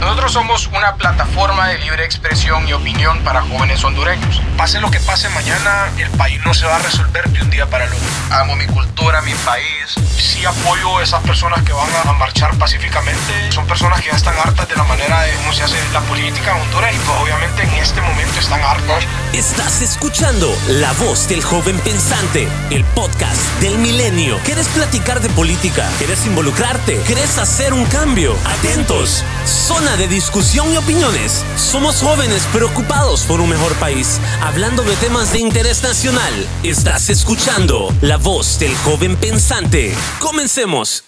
Nosotros 0.00 0.32
somos 0.32 0.66
una 0.68 0.94
plataforma 0.96 1.68
de 1.68 1.78
libre 1.78 2.06
expresión 2.06 2.66
y 2.66 2.72
opinión 2.72 3.18
para 3.22 3.42
jóvenes 3.42 3.84
hondureños. 3.84 4.40
Pase 4.56 4.80
lo 4.80 4.90
que 4.90 4.98
pase 4.98 5.28
mañana, 5.28 5.90
el 5.98 6.10
país 6.12 6.40
no 6.44 6.54
se 6.54 6.64
va 6.64 6.76
a 6.76 6.78
resolver 6.78 7.28
de 7.28 7.42
un 7.42 7.50
día 7.50 7.66
para 7.66 7.84
el 7.84 7.92
otro. 7.92 8.08
Amo 8.30 8.56
mi 8.56 8.66
cultura, 8.66 9.20
mi 9.20 9.34
país. 9.34 9.94
Sí 10.16 10.44
apoyo 10.46 10.98
a 10.98 11.02
esas 11.02 11.22
personas 11.22 11.62
que 11.64 11.72
van 11.72 11.88
a 12.06 12.12
marchar 12.14 12.56
pacíficamente. 12.56 13.52
Son 13.52 13.66
personas 13.66 14.00
que 14.00 14.08
ya 14.10 14.16
están 14.16 14.34
hartas 14.38 14.68
de 14.68 14.76
la 14.76 14.84
manera 14.84 15.20
de 15.20 15.34
cómo 15.34 15.52
se 15.52 15.64
hace 15.64 15.76
la 15.92 16.00
política 16.00 16.56
en 16.56 16.62
Honduras 16.62 16.94
y 16.94 16.98
pues 16.98 17.18
obviamente 17.20 17.62
en 17.62 17.70
este 17.74 18.00
momento 18.00 18.40
están 18.40 18.62
hartas. 18.62 19.04
Estás 19.34 19.82
escuchando 19.82 20.50
La 20.68 20.92
Voz 20.94 21.28
del 21.28 21.42
Joven 21.42 21.78
Pensante, 21.80 22.48
el 22.70 22.84
podcast 22.84 23.40
del 23.60 23.76
milenio. 23.78 24.38
¿Quieres 24.44 24.68
platicar 24.68 25.20
de 25.20 25.28
política? 25.30 25.86
¿Quieres 25.98 26.24
involucrarte? 26.24 27.00
¿Quieres 27.06 27.36
hacer 27.38 27.74
un 27.74 27.84
cambio? 27.86 28.34
Atentos. 28.58 29.24
Zona 29.44 29.89
de 29.96 30.06
discusión 30.06 30.72
y 30.72 30.76
opiniones. 30.76 31.44
Somos 31.56 32.00
jóvenes 32.00 32.46
preocupados 32.52 33.24
por 33.24 33.40
un 33.40 33.48
mejor 33.48 33.74
país, 33.80 34.20
hablando 34.40 34.82
de 34.84 34.94
temas 34.96 35.32
de 35.32 35.40
interés 35.40 35.82
nacional. 35.82 36.32
Estás 36.62 37.10
escuchando 37.10 37.88
La 38.00 38.16
Voz 38.16 38.60
del 38.60 38.72
Joven 38.76 39.16
Pensante. 39.16 39.92
Comencemos. 40.20 41.04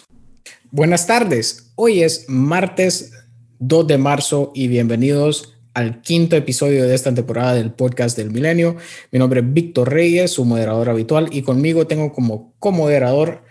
Buenas 0.71 1.07
tardes. 1.07 1.73
Hoy 1.77 2.02
es 2.02 2.24
martes 2.29 3.12
2 3.60 3.87
de 3.87 3.98
marzo 3.98 4.51
y 4.55 4.66
bienvenidos 4.66 5.55
al 5.74 6.02
quinto 6.02 6.35
episodio 6.35 6.85
de 6.85 6.95
esta 6.95 7.15
temporada 7.15 7.55
del 7.55 7.73
podcast 7.73 8.16
del 8.16 8.33
milenio. 8.33 8.77
Mi 9.12 9.19
nombre 9.19 9.41
es 9.41 9.52
Víctor 9.52 9.93
Reyes, 9.93 10.33
su 10.33 10.45
moderador 10.45 10.91
habitual, 10.91 11.29
y 11.30 11.43
conmigo 11.43 11.87
tengo 11.87 12.12
como 12.12 12.55
comoderador 12.59 13.45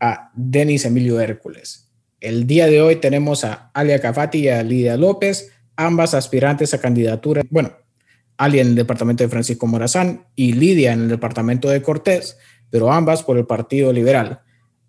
a 0.00 0.30
Denis 0.34 0.86
Emilio 0.86 1.20
Hércules. 1.20 1.89
El 2.20 2.46
día 2.46 2.66
de 2.66 2.82
hoy 2.82 2.96
tenemos 2.96 3.44
a 3.44 3.70
Alia 3.72 3.98
Cafati 3.98 4.40
y 4.40 4.48
a 4.48 4.62
Lidia 4.62 4.98
López, 4.98 5.52
ambas 5.74 6.12
aspirantes 6.12 6.74
a 6.74 6.80
candidatura, 6.80 7.42
bueno, 7.48 7.72
Alia 8.36 8.62
en 8.62 8.68
el 8.68 8.74
departamento 8.74 9.22
de 9.24 9.30
Francisco 9.30 9.66
Morazán 9.66 10.26
y 10.34 10.52
Lidia 10.52 10.92
en 10.92 11.02
el 11.02 11.08
departamento 11.08 11.68
de 11.68 11.82
Cortés, 11.82 12.38
pero 12.70 12.92
ambas 12.92 13.22
por 13.22 13.38
el 13.38 13.46
Partido 13.46 13.92
Liberal. 13.92 14.40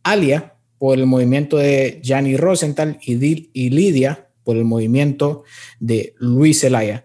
Alia 0.04 0.56
por 0.78 0.98
el 0.98 1.06
movimiento 1.06 1.58
de 1.58 2.00
Gianni 2.02 2.36
Rosenthal 2.38 2.98
y, 3.02 3.70
Lidia 3.70 4.28
por 4.44 4.58
el 4.58 4.66
movimiento 4.66 5.44
de 5.80 6.16
Luis 6.18 6.62
Zelaya. 6.62 7.04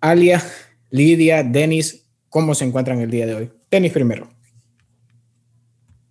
Alia, 0.00 0.42
Lidia, 0.90 1.42
Denis, 1.42 2.08
¿cómo 2.28 2.54
se 2.54 2.64
encuentran 2.64 3.00
el 3.00 3.10
día 3.10 3.26
de 3.26 3.34
hoy? 3.34 3.52
Denis 3.70 3.92
primero. 3.92 4.28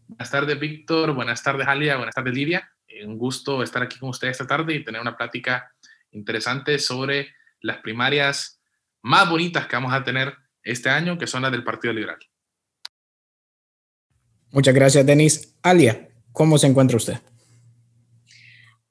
Buenas 0.08 0.30
tardes, 0.30 0.60
Víctor. 0.60 1.14
Buenas 1.14 1.42
tardes, 1.42 1.68
Alia. 1.68 1.96
Buenas 1.96 2.16
tardes, 2.16 2.34
Lidia. 2.34 2.73
Un 3.06 3.18
gusto 3.18 3.64
estar 3.64 3.84
aquí 3.84 4.00
con 4.00 4.10
ustedes 4.10 4.32
esta 4.32 4.48
tarde 4.48 4.76
y 4.76 4.84
tener 4.84 5.02
una 5.02 5.18
plática 5.18 5.72
interesante 6.12 6.80
sobre 6.80 7.34
las 7.62 7.78
primarias 7.78 8.62
más 9.02 9.30
bonitas 9.30 9.68
que 9.68 9.76
vamos 9.76 9.94
a 9.94 10.04
tener 10.04 10.34
este 10.64 10.90
año, 10.90 11.18
que 11.18 11.28
son 11.28 11.42
las 11.42 11.52
del 11.52 11.64
Partido 11.64 11.94
Liberal. 11.94 12.20
Muchas 14.52 14.74
gracias, 14.74 15.06
Denis. 15.06 15.58
Alia, 15.64 16.10
¿cómo 16.32 16.58
se 16.58 16.68
encuentra 16.68 16.98
usted? 16.98 17.20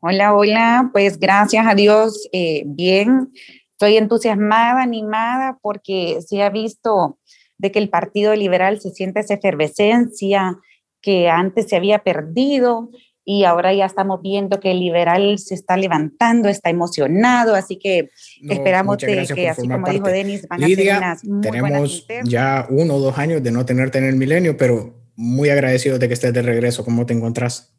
Hola, 0.01 0.35
hola, 0.35 0.91
pues 0.93 1.19
gracias 1.19 1.65
a 1.67 1.75
Dios, 1.75 2.29
eh, 2.33 2.65
bien. 2.67 3.33
Estoy 3.71 3.97
entusiasmada, 3.97 4.83
animada, 4.83 5.59
porque 5.63 6.19
se 6.27 6.43
ha 6.43 6.51
visto 6.51 7.21
de 7.59 7.71
que 7.71 7.79
el 7.79 7.89
Partido 7.89 8.35
Liberal 8.35 8.81
se 8.81 8.91
siente 8.91 9.21
esa 9.21 9.35
efervescencia 9.35 10.59
que 11.01 11.29
antes 11.31 11.69
se 11.69 11.77
había 11.77 12.01
perdido 12.01 12.91
y 13.25 13.45
ahora 13.45 13.73
ya 13.73 13.87
estamos 13.87 14.20
viendo 14.20 14.59
que 14.61 14.73
el 14.73 14.81
liberal 14.81 15.39
se 15.39 15.55
está 15.55 15.77
levantando, 15.77 16.48
está 16.48 16.70
emocionado, 16.70 17.55
así 17.55 17.79
que 17.79 18.11
esperamos 18.48 18.97
que, 18.97 19.48
así 19.48 19.69
como 19.69 19.89
dijo 19.89 20.09
Denis, 20.09 20.47
van 20.48 20.64
a 20.64 20.67
ser 20.67 20.97
unas 20.97 21.25
muy 21.25 21.41
tenemos 21.41 22.06
ya 22.25 22.67
uno 22.69 22.95
o 22.95 23.01
dos 23.01 23.19
años 23.19 23.42
de 23.42 23.53
no 23.53 23.64
tenerte 23.64 23.98
en 23.98 24.05
el 24.05 24.17
milenio, 24.17 24.56
pero 24.56 24.95
muy 25.14 25.51
agradecido 25.51 25.98
de 25.98 26.08
que 26.08 26.14
estés 26.14 26.33
de 26.33 26.42
regreso. 26.42 26.85
¿Cómo 26.85 27.07
te 27.07 27.13
encontrás? 27.13 27.73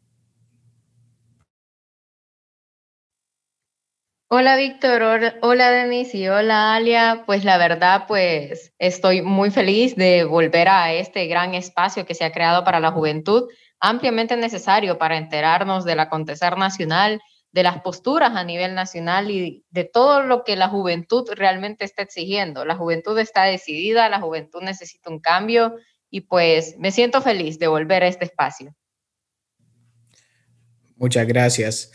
Hola 4.36 4.56
Víctor, 4.56 5.34
hola 5.42 5.70
Denise 5.70 6.16
y 6.16 6.28
hola 6.28 6.74
Alia. 6.74 7.22
Pues 7.24 7.44
la 7.44 7.56
verdad, 7.56 8.06
pues 8.08 8.72
estoy 8.80 9.22
muy 9.22 9.50
feliz 9.50 9.94
de 9.94 10.24
volver 10.24 10.68
a 10.68 10.92
este 10.92 11.26
gran 11.26 11.54
espacio 11.54 12.04
que 12.04 12.14
se 12.14 12.24
ha 12.24 12.32
creado 12.32 12.64
para 12.64 12.80
la 12.80 12.90
juventud, 12.90 13.44
ampliamente 13.80 14.36
necesario 14.36 14.98
para 14.98 15.16
enterarnos 15.16 15.84
del 15.84 16.00
acontecer 16.00 16.56
nacional, 16.56 17.20
de 17.52 17.62
las 17.62 17.82
posturas 17.82 18.32
a 18.34 18.42
nivel 18.42 18.74
nacional 18.74 19.30
y 19.30 19.64
de 19.70 19.84
todo 19.84 20.22
lo 20.22 20.42
que 20.42 20.56
la 20.56 20.68
juventud 20.68 21.28
realmente 21.36 21.84
está 21.84 22.02
exigiendo. 22.02 22.64
La 22.64 22.76
juventud 22.76 23.16
está 23.18 23.44
decidida, 23.44 24.08
la 24.08 24.20
juventud 24.20 24.60
necesita 24.60 25.08
un 25.08 25.20
cambio 25.20 25.76
y 26.10 26.22
pues 26.22 26.76
me 26.78 26.90
siento 26.90 27.22
feliz 27.22 27.58
de 27.58 27.68
volver 27.68 28.02
a 28.02 28.08
este 28.08 28.24
espacio. 28.24 28.74
Muchas 30.96 31.26
gracias. 31.26 31.92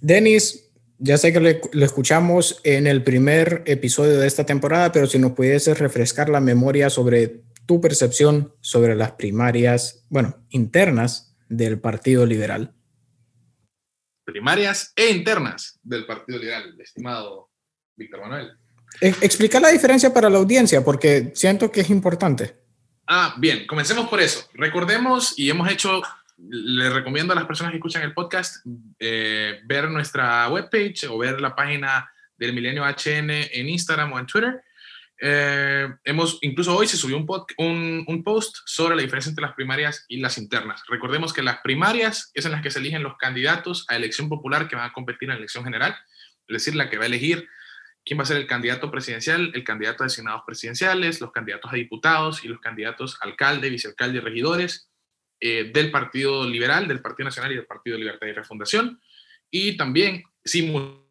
Denis, 0.00 0.70
ya 0.98 1.18
sé 1.18 1.32
que 1.32 1.60
lo 1.72 1.84
escuchamos 1.84 2.60
en 2.64 2.86
el 2.86 3.02
primer 3.02 3.62
episodio 3.66 4.18
de 4.18 4.26
esta 4.26 4.46
temporada, 4.46 4.92
pero 4.92 5.06
si 5.06 5.18
nos 5.18 5.32
pudieses 5.32 5.78
refrescar 5.78 6.28
la 6.28 6.40
memoria 6.40 6.88
sobre 6.88 7.42
tu 7.66 7.80
percepción 7.80 8.54
sobre 8.60 8.94
las 8.94 9.12
primarias, 9.12 10.06
bueno, 10.08 10.44
internas 10.50 11.36
del 11.48 11.80
Partido 11.80 12.26
Liberal. 12.26 12.74
Primarias 14.24 14.92
e 14.96 15.10
internas 15.10 15.78
del 15.82 16.06
Partido 16.06 16.38
Liberal, 16.38 16.74
estimado 16.80 17.50
Víctor 17.96 18.20
Manuel. 18.20 18.52
E, 19.00 19.08
explica 19.20 19.60
la 19.60 19.68
diferencia 19.68 20.12
para 20.12 20.30
la 20.30 20.38
audiencia, 20.38 20.84
porque 20.84 21.32
siento 21.34 21.70
que 21.70 21.80
es 21.80 21.90
importante. 21.90 22.56
Ah, 23.06 23.34
bien, 23.38 23.66
comencemos 23.66 24.08
por 24.08 24.20
eso. 24.20 24.48
Recordemos 24.54 25.38
y 25.38 25.50
hemos 25.50 25.70
hecho 25.70 26.02
les 26.36 26.92
recomiendo 26.92 27.32
a 27.32 27.36
las 27.36 27.46
personas 27.46 27.70
que 27.70 27.78
escuchan 27.78 28.02
el 28.02 28.12
podcast 28.12 28.64
eh, 28.98 29.60
ver 29.64 29.88
nuestra 29.90 30.48
webpage 30.48 31.06
o 31.08 31.18
ver 31.18 31.40
la 31.40 31.54
página 31.54 32.10
del 32.36 32.52
Milenio 32.52 32.84
HN 32.84 33.30
en 33.30 33.68
Instagram 33.68 34.12
o 34.12 34.18
en 34.18 34.26
Twitter. 34.26 34.62
Eh, 35.26 35.88
hemos, 36.04 36.38
incluso 36.42 36.76
hoy 36.76 36.86
se 36.86 36.98
subió 36.98 37.16
un, 37.16 38.22
post 38.22 38.58
sobre 38.66 38.94
la 38.94 39.00
diferencia 39.00 39.30
entre 39.30 39.46
las 39.46 39.54
primarias 39.54 40.04
y 40.06 40.18
las 40.18 40.36
internas. 40.36 40.82
Recordemos 40.86 41.32
que 41.32 41.42
las 41.42 41.60
primarias 41.62 42.30
es 42.34 42.44
en 42.44 42.52
las 42.52 42.60
que 42.60 42.70
se 42.70 42.78
eligen 42.78 43.02
los 43.02 43.16
candidatos 43.16 43.86
a 43.88 43.96
elección 43.96 44.28
popular 44.28 44.68
que 44.68 44.76
van 44.76 44.90
a 44.90 44.92
competir 44.92 45.30
en 45.30 45.36
la 45.36 45.38
elección 45.38 45.64
general, 45.64 45.96
es 46.46 46.52
decir, 46.52 46.74
la 46.74 46.90
que 46.90 46.98
va 46.98 47.04
a 47.04 47.06
elegir 47.06 47.48
quién 48.04 48.18
va 48.18 48.24
a 48.24 48.26
ser 48.26 48.36
el 48.36 48.46
candidato 48.46 48.90
presidencial, 48.90 49.50
el 49.54 49.64
candidato 49.64 50.02
a 50.02 50.08
designados 50.08 50.42
presidenciales, 50.46 51.22
los 51.22 51.32
candidatos 51.32 51.72
a 51.72 51.76
diputados 51.76 52.44
y 52.44 52.48
los 52.48 52.60
candidatos 52.60 53.16
a 53.22 53.24
alcalde, 53.24 53.70
vicealcalde 53.70 54.18
y 54.18 54.20
regidores 54.20 54.90
eh, 55.40 55.70
del 55.72 55.90
Partido 55.90 56.46
Liberal, 56.46 56.86
del 56.86 57.00
Partido 57.00 57.28
Nacional 57.28 57.50
y 57.52 57.56
del 57.56 57.66
Partido 57.66 57.96
Libertad 57.96 58.26
y 58.26 58.32
Refundación. 58.32 59.00
Y 59.50 59.78
también, 59.78 60.22
simultáneamente, 60.44 61.03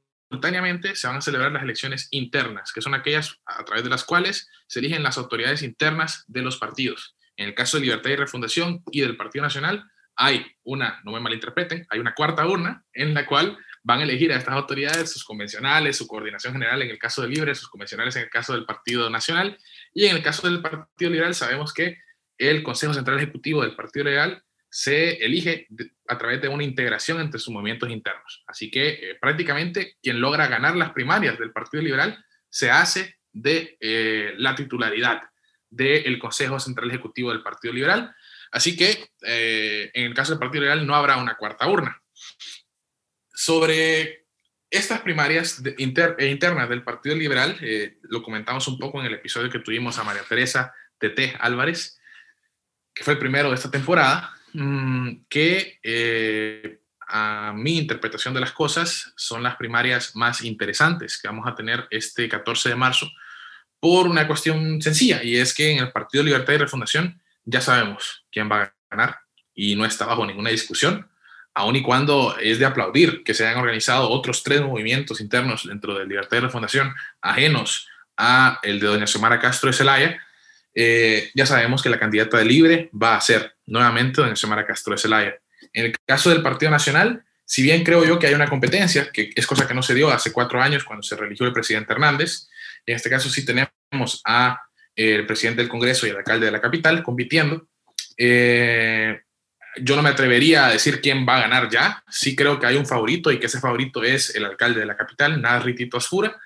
se 0.96 1.08
van 1.08 1.18
a 1.18 1.22
celebrar 1.22 1.52
las 1.52 1.64
elecciones 1.64 2.08
internas, 2.12 2.72
que 2.74 2.82
son 2.82 2.94
aquellas 2.94 3.40
a 3.46 3.64
través 3.64 3.84
de 3.84 3.90
las 3.90 4.04
cuales 4.04 4.50
se 4.68 4.80
eligen 4.80 5.04
las 5.04 5.18
autoridades 5.18 5.62
internas 5.64 6.24
de 6.28 6.42
los 6.42 6.58
partidos. 6.58 7.16
En 7.36 7.48
el 7.48 7.56
caso 7.56 7.78
de 7.78 7.84
Libertad 7.84 8.12
y 8.12 8.16
Refundación 8.16 8.84
y 8.92 9.02
del 9.02 9.18
Partido 9.18 9.44
Nacional, 9.44 9.84
hay 10.16 10.46
una, 10.64 11.02
no 11.04 11.12
me 11.12 11.20
malinterpreten, 11.20 11.88
hay 11.90 12.00
una 12.00 12.14
cuarta 12.14 12.46
urna 12.46 12.84
en 12.94 13.14
la 13.14 13.26
cual 13.26 13.58
van 13.84 14.00
a 14.00 14.04
elegir 14.04 14.32
a 14.32 14.38
estas 14.38 14.54
autoridades, 14.54 15.12
sus 15.12 15.24
convencionales, 15.24 15.98
su 15.98 16.08
coordinación 16.08 16.54
general 16.54 16.82
en 16.82 16.90
el 16.90 17.00
caso 17.00 17.22
de 17.22 17.28
Libre, 17.28 17.56
sus 17.56 17.68
convencionales 17.68 18.16
en 18.16 18.24
el 18.24 18.30
caso 18.30 18.54
del 18.54 18.66
Partido 18.66 19.10
Nacional, 19.10 19.58
y 19.94 20.06
en 20.06 20.16
el 20.16 20.24
caso 20.24 20.48
del 20.48 20.62
Partido 20.62 21.12
Liberal 21.12 21.36
sabemos 21.36 21.74
que 21.74 21.98
el 22.38 22.64
Consejo 22.64 22.94
Central 22.94 23.18
Ejecutivo 23.18 23.62
del 23.62 23.76
Partido 23.76 24.06
Legal 24.06 24.44
se 24.75 25.23
elige 25.23 25.67
a 26.07 26.17
través 26.17 26.41
de 26.41 26.47
una 26.47 26.63
integración 26.63 27.22
entre 27.22 27.39
sus 27.39 27.53
movimientos 27.53 27.91
internos. 27.91 28.44
Así 28.47 28.72
que 28.72 28.89
eh, 28.89 29.17
prácticamente 29.22 29.97
quien 30.01 30.19
logra 30.19 30.47
ganar 30.47 30.75
las 30.75 30.94
primarias 30.94 31.38
del 31.38 31.51
Partido 31.51 31.84
Liberal 31.84 32.25
se 32.49 32.72
hace 32.72 33.20
de 33.31 33.78
eh, 33.79 34.34
la 34.37 34.55
titularidad 34.55 35.22
del 35.70 36.17
Consejo 36.17 36.59
Central 36.59 36.90
Ejecutivo 36.90 37.29
del 37.29 37.43
Partido 37.43 37.72
Liberal. 37.72 38.16
Así 38.52 38.75
que 38.75 39.11
eh, 39.22 39.91
en 39.93 40.05
el 40.05 40.16
caso 40.16 40.31
del 40.31 40.40
Partido 40.40 40.64
Liberal 40.64 40.87
no 40.87 40.96
habrá 40.96 41.17
una 41.17 41.37
cuarta 41.37 41.67
urna. 41.67 42.02
Sobre 43.31 44.26
estas 44.72 45.02
primarias 45.02 45.61
internas 45.78 46.67
del 46.67 46.81
Partido 46.81 47.16
Liberal, 47.16 47.59
lo 48.02 48.23
comentamos 48.23 48.67
un 48.67 48.79
poco 48.79 48.99
en 48.99 49.05
el 49.05 49.14
episodio 49.14 49.52
que 49.52 49.59
tuvimos 49.59 49.99
a 49.99 50.03
María 50.03 50.23
Teresa 50.28 50.73
Tete 50.97 51.35
Álvarez, 51.40 51.99
que 52.91 53.03
fue 53.03 53.14
el 53.14 53.19
primero 53.19 53.49
de 53.49 53.55
esta 53.55 53.69
temporada, 53.69 54.34
que 55.29 55.79
eh, 55.82 56.79
a 57.08 57.53
mi 57.55 57.78
interpretación 57.78 58.34
de 58.34 58.40
las 58.40 58.52
cosas 58.52 59.14
son 59.16 59.44
las 59.44 59.55
primarias 59.55 60.16
más 60.16 60.44
interesantes 60.44 61.20
que 61.20 61.28
vamos 61.28 61.47
a 61.47 61.55
tener 61.55 61.88
este 61.90 62.29
14 62.29 62.70
de 62.70 62.76
marzo 62.76 63.11
por 63.79 64.08
una 64.08 64.28
cuestión 64.28 64.82
sencilla 64.82 65.23
y 65.23 65.38
es 65.38 65.53
que 65.53 65.72
en 65.72 65.79
el 65.79 65.91
Partido 65.91 66.23
Libertad 66.23 66.53
y 66.53 66.58
Refundación 66.58 67.22
ya 67.46 67.61
sabemos 67.61 68.26
quién 68.32 68.50
va 68.50 68.64
a 68.64 68.73
ganar 68.90 69.17
y 69.53 69.76
no 69.76 69.85
está 69.85 70.05
bajo 70.05 70.26
ninguna 70.26 70.50
discusión. 70.50 71.09
aun 71.55 71.76
y 71.76 71.84
cuando 71.84 72.35
es 72.40 72.58
de 72.58 72.66
aplaudir 72.66 73.23
que 73.23 73.34
se 73.34 73.46
hayan 73.46 73.59
organizado 73.59 74.09
otros 74.09 74.41
tres 74.41 74.61
movimientos 74.61 75.22
internos 75.22 75.67
dentro 75.67 75.94
del 75.94 76.09
Libertad 76.09 76.38
de 76.38 76.44
la 76.44 76.50
Fundación, 76.50 76.96
ajenos 77.22 77.88
a 78.17 78.59
el 78.64 78.79
de 78.79 78.88
doña 78.88 79.05
Xiomara 79.05 79.40
Castro 79.40 79.67
de 79.67 79.73
Celaya, 79.78 80.20
eh, 80.75 81.29
ya 81.34 81.46
sabemos 81.46 81.81
que 81.81 81.90
la 81.90 81.99
candidata 81.99 82.37
de 82.37 82.46
Libre 82.46 82.90
va 82.91 83.16
a 83.16 83.22
ser 83.22 83.55
nuevamente 83.66 84.22
doña 84.22 84.35
Xiomara 84.35 84.66
Castro 84.66 84.93
de 84.93 84.99
Celaya. 84.99 85.35
En 85.72 85.85
el 85.85 85.96
caso 86.05 86.29
del 86.29 86.41
Partido 86.41 86.72
Nacional, 86.72 87.23
si 87.46 87.61
bien 87.61 87.84
creo 87.84 88.05
yo 88.05 88.20
que 88.20 88.28
hay 88.28 88.34
una 88.34 88.47
competencia, 88.47 89.11
que 89.11 89.31
es 89.35 89.46
cosa 89.46 89.67
que 89.67 89.73
no 89.73 89.84
se 89.84 89.93
dio 89.93 90.09
hace 90.09 90.31
cuatro 90.31 90.61
años 90.61 90.84
cuando 90.84 91.03
se 91.03 91.16
religió 91.16 91.46
el 91.46 91.53
presidente 91.53 91.93
Hernández, 91.93 92.47
en 92.85 92.96
este 92.96 93.09
caso 93.09 93.29
sí 93.29 93.46
tenemos 93.46 94.22
a 94.25 94.61
eh, 94.96 95.16
el 95.16 95.25
presidente 95.25 95.61
del 95.61 95.70
Congreso 95.70 96.05
y 96.05 96.11
el 96.11 96.17
alcalde 96.17 96.46
de 96.46 96.52
la 96.52 96.61
capital 96.61 97.03
compitiendo. 97.03 97.67
Eh, 98.17 99.22
yo 99.81 99.96
no 99.96 100.03
me 100.03 100.09
atrevería 100.09 100.67
a 100.67 100.72
decir 100.72 101.02
quién 101.02 101.26
va 101.28 101.37
a 101.37 101.41
ganar 101.41 101.69
ya. 101.69 102.03
Sí 102.09 102.35
creo 102.35 102.59
que 102.59 102.67
hay 102.67 102.76
un 102.76 102.85
favorito 102.85 103.31
y 103.31 103.40
que 103.40 103.47
ese 103.47 103.59
favorito 103.59 104.03
es 104.03 104.35
el 104.35 104.46
alcalde 104.46 104.81
de 104.81 104.85
la 104.85 104.97
capital, 104.97 105.41
Ritito 105.64 105.97
Asfura. 105.97 106.40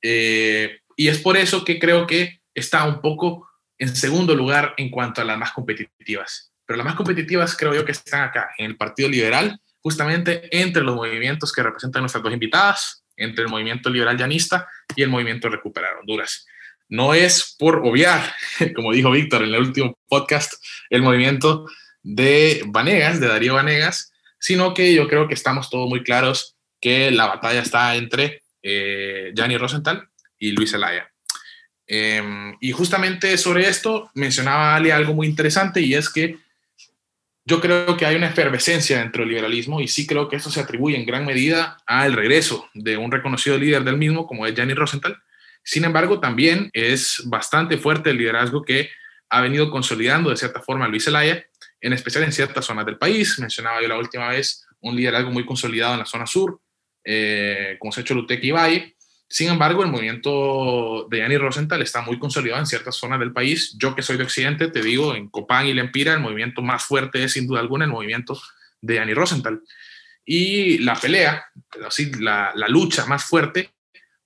Eh, 0.00 0.80
y 0.96 1.08
es 1.08 1.18
por 1.18 1.36
eso 1.36 1.64
que 1.64 1.78
creo 1.78 2.06
que 2.06 2.40
está 2.54 2.84
un 2.84 3.00
poco 3.00 3.48
en 3.82 3.96
segundo 3.96 4.36
lugar 4.36 4.74
en 4.76 4.90
cuanto 4.90 5.22
a 5.22 5.24
las 5.24 5.36
más 5.36 5.50
competitivas. 5.50 6.52
Pero 6.64 6.76
las 6.76 6.86
más 6.86 6.94
competitivas 6.94 7.56
creo 7.56 7.74
yo 7.74 7.84
que 7.84 7.90
están 7.90 8.22
acá, 8.22 8.50
en 8.56 8.66
el 8.66 8.76
Partido 8.76 9.08
Liberal, 9.08 9.58
justamente 9.80 10.48
entre 10.56 10.84
los 10.84 10.94
movimientos 10.94 11.52
que 11.52 11.64
representan 11.64 12.02
nuestras 12.02 12.22
dos 12.22 12.32
invitadas, 12.32 13.02
entre 13.16 13.42
el 13.42 13.50
movimiento 13.50 13.90
liberal 13.90 14.16
llanista 14.16 14.68
y 14.94 15.02
el 15.02 15.08
movimiento 15.08 15.48
Recuperar 15.48 15.96
Honduras. 15.96 16.46
No 16.88 17.12
es 17.12 17.56
por 17.58 17.78
obviar, 17.84 18.22
como 18.76 18.92
dijo 18.92 19.10
Víctor 19.10 19.42
en 19.42 19.52
el 19.52 19.60
último 19.60 19.98
podcast, 20.06 20.52
el 20.88 21.02
movimiento 21.02 21.66
de 22.04 22.62
Vanegas, 22.66 23.18
de 23.18 23.26
Darío 23.26 23.54
Vanegas, 23.54 24.12
sino 24.38 24.74
que 24.74 24.94
yo 24.94 25.08
creo 25.08 25.26
que 25.26 25.34
estamos 25.34 25.70
todos 25.70 25.88
muy 25.88 26.04
claros 26.04 26.54
que 26.80 27.10
la 27.10 27.26
batalla 27.26 27.62
está 27.62 27.96
entre 27.96 28.44
eh, 28.62 29.32
Gianni 29.34 29.56
Rosenthal 29.56 30.08
y 30.38 30.52
Luis 30.52 30.70
Zelaya. 30.70 31.11
Em, 31.94 32.56
y 32.58 32.72
justamente 32.72 33.36
sobre 33.36 33.68
esto 33.68 34.10
mencionaba 34.14 34.74
Ali 34.74 34.90
algo 34.90 35.12
muy 35.12 35.26
interesante 35.26 35.82
y 35.82 35.92
es 35.92 36.08
que 36.08 36.38
yo 37.44 37.60
creo 37.60 37.98
que 37.98 38.06
hay 38.06 38.16
una 38.16 38.28
efervescencia 38.28 39.00
dentro 39.00 39.20
del 39.20 39.28
liberalismo 39.28 39.78
y 39.78 39.88
sí 39.88 40.06
creo 40.06 40.26
que 40.26 40.36
eso 40.36 40.50
se 40.50 40.60
atribuye 40.60 40.96
en 40.96 41.04
gran 41.04 41.26
medida 41.26 41.76
al 41.84 42.14
regreso 42.14 42.66
de 42.72 42.96
un 42.96 43.12
reconocido 43.12 43.58
líder 43.58 43.84
del 43.84 43.98
mismo 43.98 44.26
como 44.26 44.46
es 44.46 44.54
Gianni 44.54 44.72
Rosenthal. 44.72 45.22
Sin 45.62 45.84
embargo, 45.84 46.18
también 46.18 46.70
es 46.72 47.20
bastante 47.26 47.76
fuerte 47.76 48.08
el 48.08 48.16
liderazgo 48.16 48.62
que 48.62 48.88
ha 49.28 49.42
venido 49.42 49.70
consolidando 49.70 50.30
de 50.30 50.38
cierta 50.38 50.62
forma 50.62 50.88
Luis 50.88 51.04
Zelaya, 51.04 51.44
en 51.78 51.92
especial 51.92 52.24
en 52.24 52.32
ciertas 52.32 52.64
zonas 52.64 52.86
del 52.86 52.96
país. 52.96 53.38
Mencionaba 53.38 53.82
yo 53.82 53.88
la 53.88 53.98
última 53.98 54.30
vez 54.30 54.66
un 54.80 54.96
liderazgo 54.96 55.30
muy 55.30 55.44
consolidado 55.44 55.92
en 55.92 55.98
la 55.98 56.06
zona 56.06 56.26
sur, 56.26 56.58
eh, 57.04 57.76
como 57.78 57.92
se 57.92 58.00
ha 58.00 58.02
hecho 58.02 58.14
Lutec 58.14 58.42
y 58.42 58.50
Valle, 58.50 58.96
sin 59.32 59.48
embargo, 59.48 59.82
el 59.82 59.90
movimiento 59.90 61.06
de 61.10 61.20
Yanni 61.20 61.38
Rosenthal 61.38 61.80
está 61.80 62.02
muy 62.02 62.18
consolidado 62.18 62.60
en 62.60 62.66
ciertas 62.66 62.96
zonas 62.96 63.18
del 63.18 63.32
país. 63.32 63.74
Yo 63.78 63.94
que 63.94 64.02
soy 64.02 64.18
de 64.18 64.24
Occidente, 64.24 64.68
te 64.68 64.82
digo, 64.82 65.14
en 65.14 65.30
Copán 65.30 65.66
y 65.66 65.72
Lempira, 65.72 66.12
el 66.12 66.20
movimiento 66.20 66.60
más 66.60 66.84
fuerte 66.84 67.24
es 67.24 67.32
sin 67.32 67.46
duda 67.46 67.60
alguna 67.60 67.86
el 67.86 67.90
movimiento 67.90 68.38
de 68.82 68.96
Yanni 68.96 69.14
Rosenthal. 69.14 69.62
Y 70.26 70.76
la 70.80 70.96
pelea, 70.96 71.46
así, 71.86 72.12
la, 72.20 72.52
lucha 72.68 73.06
más 73.06 73.24
fuerte 73.24 73.70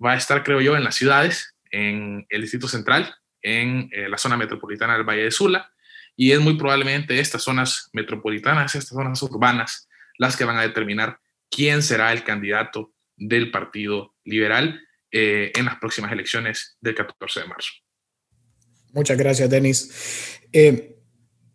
va 0.04 0.14
a 0.14 0.16
estar, 0.16 0.42
creo 0.42 0.60
yo, 0.60 0.76
en 0.76 0.82
las 0.82 0.96
ciudades, 0.96 1.54
en 1.70 2.26
el 2.28 2.40
Distrito 2.40 2.66
Central, 2.66 3.14
en 3.42 3.88
eh, 3.92 4.08
la 4.08 4.18
zona 4.18 4.36
metropolitana 4.36 4.94
del 4.94 5.04
Valle 5.04 5.22
de 5.22 5.30
Sula, 5.30 5.70
y 6.16 6.32
es 6.32 6.40
muy 6.40 6.56
probablemente 6.56 7.20
estas 7.20 7.44
zonas 7.44 7.90
metropolitanas, 7.92 8.74
estas 8.74 8.96
zonas 8.96 9.22
urbanas, 9.22 9.88
las 10.18 10.36
que 10.36 10.44
van 10.44 10.56
a 10.56 10.62
determinar 10.62 11.20
quién 11.48 11.80
será 11.80 12.12
el 12.12 12.24
candidato 12.24 12.92
del 13.16 13.52
Partido 13.52 14.16
Liberal 14.24 14.82
eh, 15.18 15.50
en 15.56 15.64
las 15.64 15.76
próximas 15.76 16.12
elecciones 16.12 16.76
del 16.78 16.94
14 16.94 17.40
de 17.40 17.46
marzo. 17.46 17.70
Muchas 18.92 19.16
gracias, 19.16 19.48
Denis. 19.48 20.42
Eh, 20.52 20.98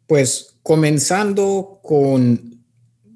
pues 0.07 0.57
comenzando 0.63 1.79
con 1.83 2.65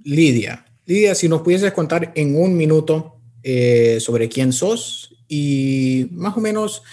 Lidia. 0.03 0.63
Lidia, 0.85 1.15
si 1.15 1.27
nos 1.27 1.41
pudieses 1.41 1.73
contar 1.73 2.11
en 2.13 2.35
un 2.35 2.55
minuto 2.55 3.19
eh, 3.41 3.97
sobre 3.99 4.29
quién 4.29 4.53
sos 4.53 5.15
y 5.27 6.09
más 6.11 6.37
o 6.37 6.41
menos 6.41 6.83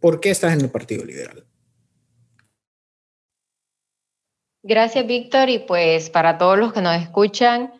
por 0.00 0.18
qué 0.18 0.30
estás 0.30 0.54
en 0.54 0.62
el 0.62 0.70
Partido 0.70 1.04
Liberal. 1.04 1.44
Gracias, 4.62 5.06
Víctor, 5.06 5.50
y 5.50 5.58
pues 5.58 6.08
para 6.08 6.38
todos 6.38 6.58
los 6.58 6.72
que 6.72 6.80
nos 6.80 7.02
escuchan, 7.02 7.72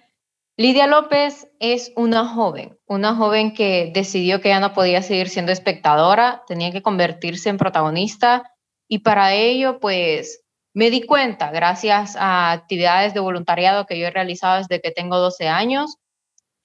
Lidia 0.58 0.86
López 0.86 1.48
es 1.60 1.92
una 1.96 2.26
joven, 2.26 2.78
una 2.86 3.14
joven 3.14 3.52
que 3.52 3.90
decidió 3.92 4.40
que 4.40 4.48
ya 4.48 4.58
no 4.58 4.72
podía 4.72 5.02
seguir 5.02 5.28
siendo 5.28 5.52
espectadora, 5.52 6.44
tenía 6.48 6.72
que 6.72 6.80
convertirse 6.80 7.50
en 7.50 7.58
protagonista 7.58 8.54
y 8.88 9.00
para 9.00 9.34
ello 9.34 9.80
pues 9.80 10.44
me 10.72 10.88
di 10.90 11.02
cuenta, 11.02 11.50
gracias 11.50 12.16
a 12.16 12.52
actividades 12.52 13.12
de 13.12 13.20
voluntariado 13.20 13.84
que 13.84 13.98
yo 13.98 14.06
he 14.06 14.10
realizado 14.10 14.56
desde 14.56 14.80
que 14.80 14.92
tengo 14.92 15.18
12 15.18 15.46
años 15.46 15.96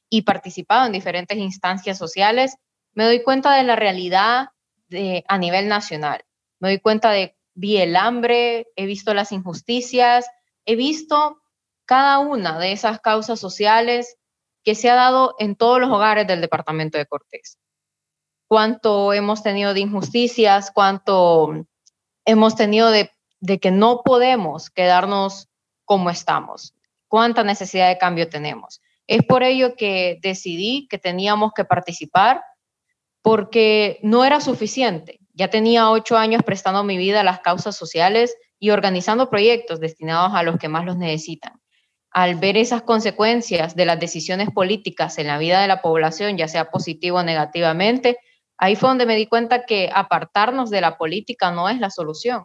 y 0.09 0.21
participado 0.21 0.85
en 0.85 0.93
diferentes 0.93 1.37
instancias 1.37 1.97
sociales, 1.97 2.55
me 2.93 3.03
doy 3.03 3.23
cuenta 3.23 3.55
de 3.55 3.63
la 3.63 3.75
realidad 3.75 4.49
de, 4.87 5.25
a 5.27 5.37
nivel 5.37 5.67
nacional. 5.67 6.23
Me 6.59 6.69
doy 6.69 6.79
cuenta 6.79 7.11
de, 7.11 7.35
vi 7.55 7.77
el 7.77 7.97
hambre, 7.97 8.67
he 8.77 8.85
visto 8.85 9.13
las 9.13 9.33
injusticias, 9.33 10.29
he 10.65 10.77
visto 10.77 11.40
cada 11.91 12.19
una 12.19 12.57
de 12.57 12.71
esas 12.71 13.01
causas 13.01 13.37
sociales 13.37 14.15
que 14.63 14.75
se 14.75 14.89
ha 14.89 14.95
dado 14.95 15.35
en 15.39 15.57
todos 15.57 15.81
los 15.81 15.89
hogares 15.89 16.25
del 16.25 16.39
departamento 16.39 16.97
de 16.97 17.05
Cortés. 17.05 17.59
Cuánto 18.47 19.11
hemos 19.11 19.43
tenido 19.43 19.73
de 19.73 19.81
injusticias, 19.81 20.71
cuánto 20.73 21.65
hemos 22.23 22.55
tenido 22.55 22.91
de, 22.91 23.11
de 23.41 23.59
que 23.59 23.71
no 23.71 24.03
podemos 24.05 24.69
quedarnos 24.69 25.49
como 25.83 26.09
estamos, 26.09 26.73
cuánta 27.09 27.43
necesidad 27.43 27.89
de 27.89 27.97
cambio 27.97 28.29
tenemos. 28.29 28.81
Es 29.05 29.25
por 29.25 29.43
ello 29.43 29.75
que 29.75 30.17
decidí 30.21 30.87
que 30.87 30.97
teníamos 30.97 31.51
que 31.53 31.65
participar 31.65 32.41
porque 33.21 33.99
no 34.01 34.23
era 34.23 34.39
suficiente. 34.39 35.19
Ya 35.33 35.49
tenía 35.49 35.89
ocho 35.89 36.15
años 36.15 36.41
prestando 36.41 36.85
mi 36.85 36.95
vida 36.95 37.19
a 37.19 37.25
las 37.25 37.41
causas 37.41 37.75
sociales 37.75 38.33
y 38.59 38.69
organizando 38.69 39.29
proyectos 39.29 39.81
destinados 39.81 40.31
a 40.33 40.43
los 40.43 40.57
que 40.57 40.69
más 40.69 40.85
los 40.85 40.95
necesitan 40.95 41.61
al 42.11 42.35
ver 42.35 42.57
esas 42.57 42.81
consecuencias 42.81 43.75
de 43.75 43.85
las 43.85 43.99
decisiones 43.99 44.49
políticas 44.51 45.17
en 45.17 45.27
la 45.27 45.37
vida 45.37 45.61
de 45.61 45.67
la 45.67 45.81
población, 45.81 46.37
ya 46.37 46.47
sea 46.47 46.69
positivo 46.69 47.19
o 47.19 47.23
negativamente, 47.23 48.17
ahí 48.57 48.75
fue 48.75 48.89
donde 48.89 49.05
me 49.05 49.15
di 49.15 49.27
cuenta 49.27 49.65
que 49.65 49.89
apartarnos 49.93 50.69
de 50.69 50.81
la 50.81 50.97
política 50.97 51.51
no 51.51 51.69
es 51.69 51.79
la 51.79 51.89
solución, 51.89 52.43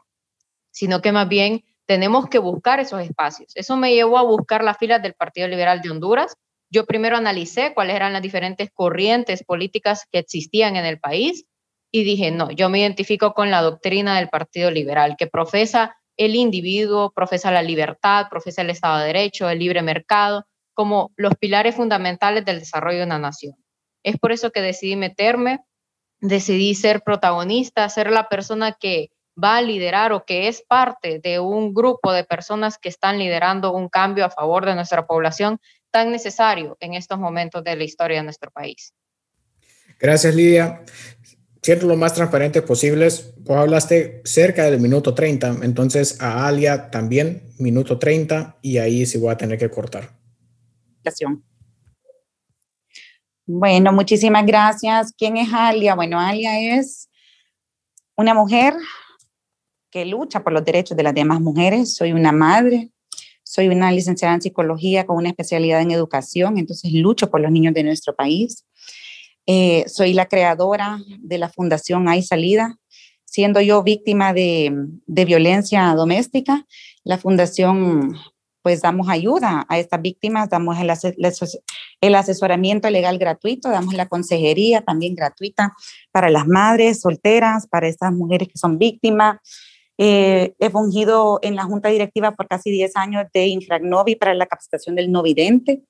sino 0.70 1.02
que 1.02 1.12
más 1.12 1.28
bien 1.28 1.64
tenemos 1.84 2.28
que 2.28 2.38
buscar 2.38 2.80
esos 2.80 3.00
espacios. 3.00 3.52
Eso 3.54 3.76
me 3.76 3.92
llevó 3.92 4.18
a 4.18 4.22
buscar 4.22 4.62
las 4.62 4.78
filas 4.78 5.02
del 5.02 5.14
Partido 5.14 5.48
Liberal 5.48 5.82
de 5.82 5.90
Honduras. 5.90 6.36
Yo 6.70 6.86
primero 6.86 7.16
analicé 7.16 7.74
cuáles 7.74 7.96
eran 7.96 8.12
las 8.12 8.22
diferentes 8.22 8.70
corrientes 8.72 9.44
políticas 9.44 10.06
que 10.10 10.18
existían 10.18 10.76
en 10.76 10.84
el 10.84 10.98
país 11.00 11.44
y 11.92 12.04
dije, 12.04 12.30
no, 12.30 12.50
yo 12.50 12.68
me 12.68 12.80
identifico 12.80 13.34
con 13.34 13.50
la 13.50 13.62
doctrina 13.62 14.16
del 14.16 14.28
Partido 14.28 14.70
Liberal, 14.70 15.16
que 15.16 15.26
profesa 15.26 15.96
el 16.16 16.34
individuo, 16.34 17.12
profesa 17.12 17.50
la 17.50 17.62
libertad, 17.62 18.26
profesa 18.30 18.62
el 18.62 18.70
Estado 18.70 18.98
de 18.98 19.06
Derecho, 19.06 19.48
el 19.48 19.58
libre 19.58 19.82
mercado, 19.82 20.46
como 20.74 21.12
los 21.16 21.34
pilares 21.36 21.74
fundamentales 21.74 22.44
del 22.44 22.60
desarrollo 22.60 22.98
de 22.98 23.04
una 23.04 23.18
nación. 23.18 23.54
Es 24.02 24.18
por 24.18 24.32
eso 24.32 24.50
que 24.50 24.60
decidí 24.60 24.96
meterme, 24.96 25.60
decidí 26.20 26.74
ser 26.74 27.02
protagonista, 27.02 27.88
ser 27.88 28.10
la 28.10 28.28
persona 28.28 28.72
que 28.72 29.10
va 29.42 29.58
a 29.58 29.62
liderar 29.62 30.12
o 30.12 30.24
que 30.24 30.48
es 30.48 30.62
parte 30.62 31.20
de 31.22 31.40
un 31.40 31.74
grupo 31.74 32.12
de 32.12 32.24
personas 32.24 32.78
que 32.78 32.88
están 32.88 33.18
liderando 33.18 33.72
un 33.72 33.88
cambio 33.88 34.24
a 34.24 34.30
favor 34.30 34.64
de 34.64 34.74
nuestra 34.74 35.06
población 35.06 35.58
tan 35.90 36.10
necesario 36.10 36.76
en 36.80 36.94
estos 36.94 37.18
momentos 37.18 37.62
de 37.64 37.76
la 37.76 37.84
historia 37.84 38.18
de 38.18 38.24
nuestro 38.24 38.50
país. 38.50 38.94
Gracias, 39.98 40.34
Lidia 40.34 40.82
siendo 41.66 41.88
lo 41.88 41.96
más 41.96 42.14
transparentes 42.14 42.62
posibles. 42.62 43.34
Vos 43.38 43.56
hablaste 43.56 44.22
cerca 44.24 44.70
del 44.70 44.78
minuto 44.78 45.14
30, 45.14 45.62
entonces 45.62 46.22
a 46.22 46.46
Alia 46.46 46.92
también 46.92 47.42
minuto 47.58 47.98
30 47.98 48.58
y 48.62 48.78
ahí 48.78 49.04
sí 49.04 49.18
voy 49.18 49.32
a 49.32 49.36
tener 49.36 49.58
que 49.58 49.68
cortar. 49.68 50.16
Bueno, 53.46 53.92
muchísimas 53.92 54.46
gracias. 54.46 55.12
¿Quién 55.18 55.38
es 55.38 55.48
Alia? 55.52 55.96
Bueno, 55.96 56.20
Alia 56.20 56.78
es 56.78 57.10
una 58.16 58.32
mujer 58.32 58.74
que 59.90 60.04
lucha 60.04 60.44
por 60.44 60.52
los 60.52 60.64
derechos 60.64 60.96
de 60.96 61.02
las 61.02 61.14
demás 61.16 61.40
mujeres. 61.40 61.96
Soy 61.96 62.12
una 62.12 62.30
madre, 62.30 62.92
soy 63.42 63.66
una 63.66 63.90
licenciada 63.90 64.36
en 64.36 64.42
psicología 64.42 65.04
con 65.04 65.16
una 65.16 65.30
especialidad 65.30 65.80
en 65.80 65.90
educación, 65.90 66.58
entonces 66.58 66.92
lucho 66.92 67.28
por 67.28 67.40
los 67.40 67.50
niños 67.50 67.74
de 67.74 67.82
nuestro 67.82 68.14
país. 68.14 68.64
Eh, 69.46 69.84
soy 69.88 70.12
la 70.12 70.26
creadora 70.26 70.98
de 71.18 71.38
la 71.38 71.48
Fundación 71.48 72.08
Hay 72.08 72.22
Salida, 72.22 72.78
siendo 73.24 73.60
yo 73.60 73.82
víctima 73.82 74.32
de, 74.32 74.72
violencia 75.06 75.94
doméstica. 75.94 76.66
La 77.04 77.18
fundación 77.18 78.16
pues 78.62 78.82
damos 78.82 79.08
ayuda 79.08 79.64
a 79.68 79.78
estas 79.78 80.02
víctimas, 80.02 80.50
damos 80.50 80.76
el, 80.80 80.90
el, 82.00 82.14
asesoramiento 82.16 82.90
legal 82.90 83.16
gratuito, 83.16 83.68
damos 83.68 83.94
la 83.94 84.08
consejería 84.08 84.80
también 84.80 85.14
gratuita 85.14 85.72
para 86.10 86.30
las 86.30 86.48
madres 86.48 87.00
solteras, 87.00 87.68
para 87.68 87.86
estas 87.86 88.12
mujeres 88.12 88.48
que 88.48 88.58
son 88.58 88.76
víctimas. 88.76 89.38
Eh, 89.98 90.54
he 90.58 90.70
fungido 90.70 91.38
en 91.42 91.54
la 91.54 91.62
junta 91.62 91.90
directiva 91.90 92.32
por 92.32 92.48
casi 92.48 92.72
10 92.72 92.96
años 92.96 93.24
de 93.32 93.46
Infragnovi 93.46 94.16
para 94.16 94.34
la 94.34 94.46
capacitación 94.46 94.96
del 94.96 95.12
no 95.12 95.22
vidente. 95.22 95.82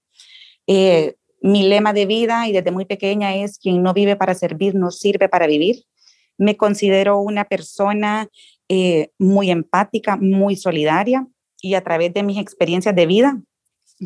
Eh, 0.66 1.14
mi 1.46 1.62
lema 1.62 1.92
de 1.92 2.06
vida 2.06 2.48
y 2.48 2.52
desde 2.52 2.72
muy 2.72 2.84
pequeña 2.84 3.34
es 3.36 3.58
quien 3.58 3.82
no 3.82 3.94
vive 3.94 4.16
para 4.16 4.34
servir 4.34 4.74
no 4.74 4.90
sirve 4.90 5.28
para 5.28 5.46
vivir. 5.46 5.84
Me 6.38 6.56
considero 6.56 7.20
una 7.20 7.44
persona 7.44 8.28
eh, 8.68 9.10
muy 9.18 9.50
empática, 9.50 10.16
muy 10.16 10.56
solidaria 10.56 11.26
y 11.62 11.74
a 11.74 11.82
través 11.82 12.12
de 12.12 12.22
mis 12.22 12.38
experiencias 12.38 12.94
de 12.94 13.06
vida, 13.06 13.40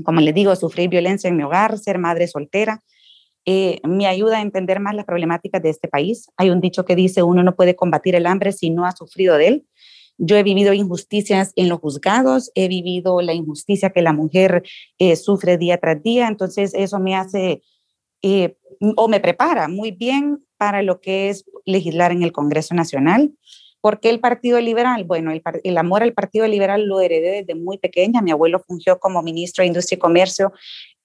como 0.04 0.20
les 0.20 0.35
digo, 0.35 0.54
sufrir 0.54 0.90
violencia 0.90 1.28
en 1.28 1.37
mi 1.37 1.42
hogar, 1.42 1.78
ser 1.78 1.99
madre 1.99 2.28
soltera, 2.28 2.82
eh, 3.47 3.80
me 3.85 4.06
ayuda 4.06 4.38
a 4.38 4.42
entender 4.42 4.78
más 4.78 4.94
las 4.94 5.06
problemáticas 5.06 5.62
de 5.62 5.70
este 5.70 5.88
país. 5.88 6.28
Hay 6.37 6.50
un 6.50 6.61
dicho 6.61 6.85
que 6.85 6.94
dice, 6.94 7.23
uno 7.23 7.42
no 7.42 7.56
puede 7.56 7.75
combatir 7.75 8.14
el 8.14 8.26
hambre 8.26 8.52
si 8.52 8.70
no 8.70 8.85
ha 8.85 8.92
sufrido 8.92 9.38
de 9.38 9.49
él. 9.49 9.66
Yo 10.22 10.36
he 10.36 10.42
vivido 10.42 10.74
injusticias 10.74 11.52
en 11.56 11.70
los 11.70 11.80
juzgados, 11.80 12.52
he 12.54 12.68
vivido 12.68 13.22
la 13.22 13.32
injusticia 13.32 13.88
que 13.88 14.02
la 14.02 14.12
mujer 14.12 14.62
eh, 14.98 15.16
sufre 15.16 15.56
día 15.56 15.78
tras 15.78 16.02
día, 16.02 16.28
entonces 16.28 16.74
eso 16.74 17.00
me 17.00 17.16
hace 17.16 17.62
eh, 18.20 18.56
o 18.96 19.08
me 19.08 19.20
prepara 19.20 19.66
muy 19.68 19.92
bien 19.92 20.44
para 20.58 20.82
lo 20.82 21.00
que 21.00 21.30
es 21.30 21.46
legislar 21.64 22.12
en 22.12 22.22
el 22.22 22.32
Congreso 22.32 22.74
Nacional. 22.74 23.32
¿Por 23.80 23.98
qué 23.98 24.10
el 24.10 24.20
Partido 24.20 24.60
Liberal? 24.60 25.04
Bueno, 25.04 25.32
el, 25.32 25.78
amor 25.78 26.02
al 26.02 26.12
Partido 26.12 26.46
Liberal 26.46 26.84
lo 26.84 27.00
heredé 27.00 27.42
desde 27.42 27.54
muy 27.54 27.78
pequeña. 27.78 28.20
Mi 28.20 28.30
abuelo 28.30 28.60
fungió 28.60 29.00
como 29.00 29.22
ministro 29.22 29.62
de 29.62 29.68
Industria 29.68 29.96
y 29.96 30.00
Comercio 30.00 30.52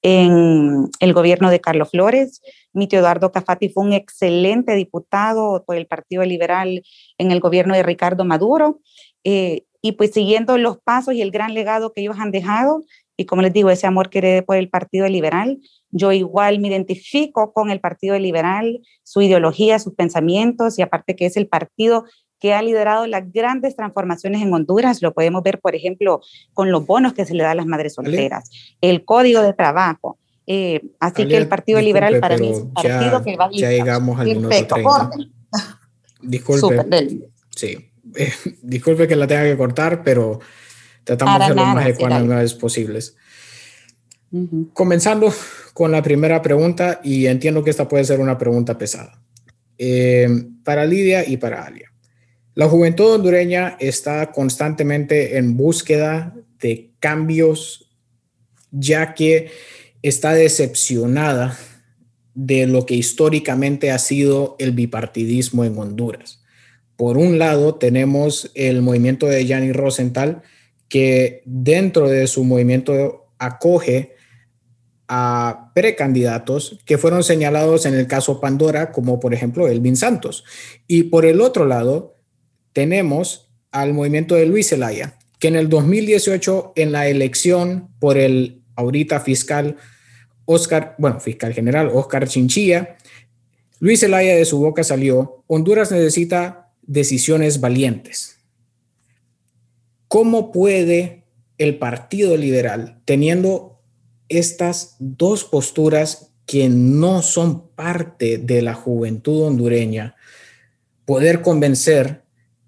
en 0.08 0.92
el 1.00 1.14
gobierno 1.14 1.50
de 1.50 1.60
Carlos 1.60 1.90
Flores. 1.90 2.40
Mi 2.74 2.88
tío 2.88 3.00
Eduardo 3.00 3.32
Cafati 3.32 3.70
fue 3.70 3.84
un 3.86 3.92
excelente 3.92 4.76
diputado 4.76 5.64
por 5.66 5.78
el 5.78 5.88
Partido 5.88 6.24
Liberal 6.24 6.84
en 7.18 7.32
el 7.32 7.40
gobierno 7.40 7.74
de 7.74 7.82
Ricardo 7.82 8.24
Maduro. 8.24 8.82
Eh, 9.24 9.64
y 9.82 9.94
pues 9.94 10.12
siguiendo 10.12 10.60
los 10.60 10.78
pasos 10.78 11.16
y 11.16 11.24
el 11.24 11.32
gran 11.32 11.56
legado 11.56 11.92
que 11.92 12.02
ellos 12.02 12.18
han 12.20 12.30
dejado, 12.30 12.84
y 13.18 13.26
como 13.26 13.42
les 13.42 13.52
digo, 13.52 13.72
ese 13.72 13.88
amor 13.88 14.12
que 14.12 14.20
heredé 14.20 14.44
por 14.44 14.58
el 14.58 14.70
Partido 14.70 15.08
Liberal, 15.08 15.60
yo 15.90 16.12
igual 16.12 16.60
me 16.60 16.68
identifico 16.68 17.52
con 17.52 17.72
el 17.72 17.80
Partido 17.80 18.20
Liberal, 18.20 18.82
su 19.04 19.22
ideología, 19.22 19.80
sus 19.80 19.96
pensamientos, 19.96 20.78
y 20.78 20.84
aparte 20.84 21.16
que 21.16 21.26
es 21.26 21.36
el 21.36 21.48
partido 21.48 22.06
que 22.40 22.54
ha 22.54 22.62
liderado 22.62 23.08
las 23.08 23.32
grandes 23.32 23.76
transformaciones 23.76 24.42
en 24.42 24.54
Honduras. 24.54 25.02
Lo 25.02 25.14
podemos 25.14 25.44
ver, 25.44 25.60
por 25.60 25.76
ejemplo, 25.76 26.22
con 26.54 26.72
los 26.72 26.86
bonos 26.86 27.14
que 27.14 27.26
se 27.26 27.34
le 27.34 27.44
da 27.44 27.52
a 27.52 27.56
las 27.56 27.66
madres 27.66 27.94
solteras, 27.94 28.50
el 28.82 29.06
código 29.06 29.42
de 29.42 29.54
trabajo. 29.54 30.18
Eh, 30.48 30.82
así 31.00 31.28
que 31.28 31.38
el 31.38 31.48
Partido 31.48 31.82
Liberal 31.82 32.20
para 32.20 32.38
mí 32.38 32.52
es 32.52 32.58
un 32.58 32.74
partido 32.74 33.24
que 33.24 33.36
va 33.36 33.46
a 33.46 33.50
Ya 33.52 33.72
llegamos 33.72 34.20
al 34.20 34.28
minuto 34.28 34.50
30. 34.50 35.10
Disculpe. 36.22 37.30
sí, 37.56 37.92
disculpe 38.62 39.08
que 39.08 39.16
la 39.16 39.28
tenga 39.28 39.44
que 39.44 39.58
cortar, 39.58 40.04
pero 40.04 40.40
tratamos 41.04 41.40
de 41.40 41.46
ser 41.48 41.56
lo 41.56 41.66
más 41.66 41.88
ecuánimes 41.88 42.54
posibles. 42.54 43.16
Comenzando 44.74 45.34
con 45.74 45.92
la 45.92 46.02
primera 46.02 46.42
pregunta, 46.42 47.00
y 47.04 47.28
entiendo 47.28 47.64
que 47.64 47.70
esta 47.70 47.88
puede 47.88 48.04
ser 48.04 48.20
una 48.20 48.38
pregunta 48.38 48.78
pesada. 48.78 49.22
Eh, 49.78 50.28
para 50.64 50.86
Lidia 50.86 51.28
y 51.28 51.38
para 51.38 51.64
Alia. 51.64 51.92
La 52.56 52.70
juventud 52.70 53.16
hondureña 53.16 53.76
está 53.82 54.32
constantemente 54.32 55.38
en 55.38 55.58
búsqueda 55.58 56.34
de 56.60 56.94
cambios, 57.00 57.92
ya 58.72 59.14
que 59.14 59.52
está 60.02 60.34
decepcionada 60.34 61.58
de 62.34 62.66
lo 62.66 62.86
que 62.86 62.96
históricamente 62.96 63.92
ha 63.92 64.00
sido 64.00 64.56
el 64.58 64.72
bipartidismo 64.72 65.66
en 65.66 65.78
Honduras. 65.78 66.44
Por 66.96 67.18
un 67.18 67.40
lado, 67.40 67.76
tenemos 67.76 68.52
el 68.56 68.82
movimiento 68.82 69.28
de 69.28 69.46
Gianni 69.46 69.74
Rosenthal, 69.74 70.42
que 70.88 71.42
dentro 71.46 72.08
de 72.08 72.26
su 72.28 72.46
movimiento 72.46 73.28
acoge 73.38 74.16
a 75.10 75.72
precandidatos 75.76 76.80
que 76.86 76.98
fueron 76.98 77.24
señalados 77.24 77.86
en 77.86 77.96
el 77.96 78.08
caso 78.08 78.40
Pandora, 78.40 78.94
como 78.94 79.20
por 79.20 79.34
ejemplo 79.34 79.68
Elvin 79.68 79.98
Santos. 79.98 80.46
Y 80.88 81.04
por 81.04 81.26
el 81.26 81.42
otro 81.42 81.66
lado, 81.66 82.15
tenemos 82.76 83.50
al 83.72 83.94
movimiento 83.94 84.36
de 84.36 84.46
Luis 84.46 84.68
Zelaya, 84.68 85.18
que 85.40 85.48
en 85.48 85.56
el 85.56 85.70
2018, 85.70 86.74
en 86.76 86.92
la 86.92 87.08
elección 87.08 87.88
por 88.00 88.18
el 88.18 88.64
ahorita 88.76 89.22
fiscal 89.22 89.78
Oscar, 90.44 90.94
bueno, 90.98 91.22
fiscal 91.22 91.54
general 91.54 91.90
Oscar 91.94 92.28
Chinchilla, 92.28 92.98
Luis 93.80 94.02
Zelaya 94.02 94.36
de 94.36 94.44
su 94.44 94.60
boca 94.60 94.84
salió, 94.84 95.46
Honduras 95.48 95.90
necesita 95.90 96.74
decisiones 96.82 97.62
valientes. 97.62 98.40
¿Cómo 100.10 100.52
puede 100.52 101.24
el 101.58 101.78
Partido 101.78 102.36
Liberal, 102.36 103.00
teniendo 103.06 103.80
estas 104.28 104.98
dos 105.00 105.46
posturas 105.46 106.34
que 106.46 106.68
no 106.68 107.22
son 107.22 107.70
parte 107.70 108.38
de 108.38 108.62
la 108.62 108.74
juventud 108.74 109.44
hondureña, 109.44 110.18
poder 111.06 111.42
convencer 111.42 112.25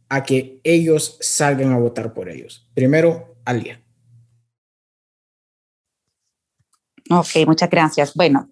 a 0.09 0.23
que 0.23 0.59
ellos 0.63 1.17
salgan 1.21 1.71
a 1.73 1.77
votar 1.77 2.13
por 2.13 2.29
ellos. 2.29 2.67
Primero, 2.73 3.35
Alia. 3.45 3.81
Ok, 7.09 7.45
muchas 7.45 7.69
gracias. 7.69 8.13
Bueno, 8.13 8.49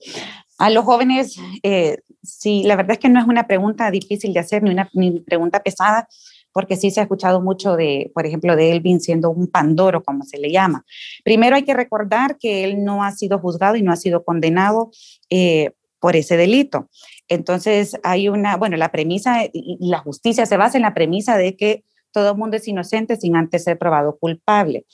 a 0.58 0.70
los 0.70 0.86
jóvenes, 0.86 1.36
eh, 1.64 2.00
sí, 2.24 2.64
la 2.64 2.76
verdad 2.76 2.94
es 2.94 3.00
que 3.00 3.10
no 3.10 3.20
es 3.20 3.28
una 3.28 3.48
pregunta 3.48 3.92
difícil 3.92 4.34
de 4.34 4.40
hacer 4.40 4.64
ni 4.64 4.72
una 4.72 4.90
pregunta 5.26 5.62
pesada, 5.62 6.08
porque 6.54 6.78
sí 6.78 6.90
se 6.90 7.02
ha 7.02 7.04
escuchado 7.04 7.42
mucho 7.42 7.76
de, 7.76 8.12
por 8.14 8.26
ejemplo, 8.26 8.56
de 8.56 8.72
Elvin 8.72 9.02
siendo 9.02 9.30
un 9.30 9.48
pandoro, 9.48 10.02
como 10.04 10.24
se 10.24 10.38
le 10.38 10.52
llama. 10.52 10.86
Primero 11.26 11.58
hay 11.58 11.64
que 11.64 11.74
recordar 11.74 12.38
que 12.38 12.64
él 12.64 12.86
no 12.86 13.04
ha 13.04 13.12
sido 13.12 13.40
juzgado 13.40 13.76
y 13.76 13.82
no 13.82 13.92
ha 13.92 13.98
sido 13.98 14.24
condenado 14.24 14.90
eh, 15.30 15.72
por 16.00 16.16
ese 16.16 16.38
delito. 16.38 16.90
Entonces 17.28 17.98
hay 18.04 18.30
una, 18.30 18.58
bueno, 18.58 18.78
la 18.78 18.92
premisa 18.92 19.46
y 19.52 19.78
la 19.80 20.00
justicia 20.00 20.46
se 20.46 20.58
basa 20.58 20.78
en 20.78 20.84
la 20.84 20.94
premisa 20.94 21.38
de 21.38 21.56
que 21.56 21.84
todo 22.12 22.32
el 22.32 22.38
mundo 22.38 22.58
es 22.58 22.68
inocente 22.68 23.18
sin 23.18 23.36
antes 23.36 23.64
ser 23.64 23.78
probado 23.78 24.18
culpable. 24.18 24.86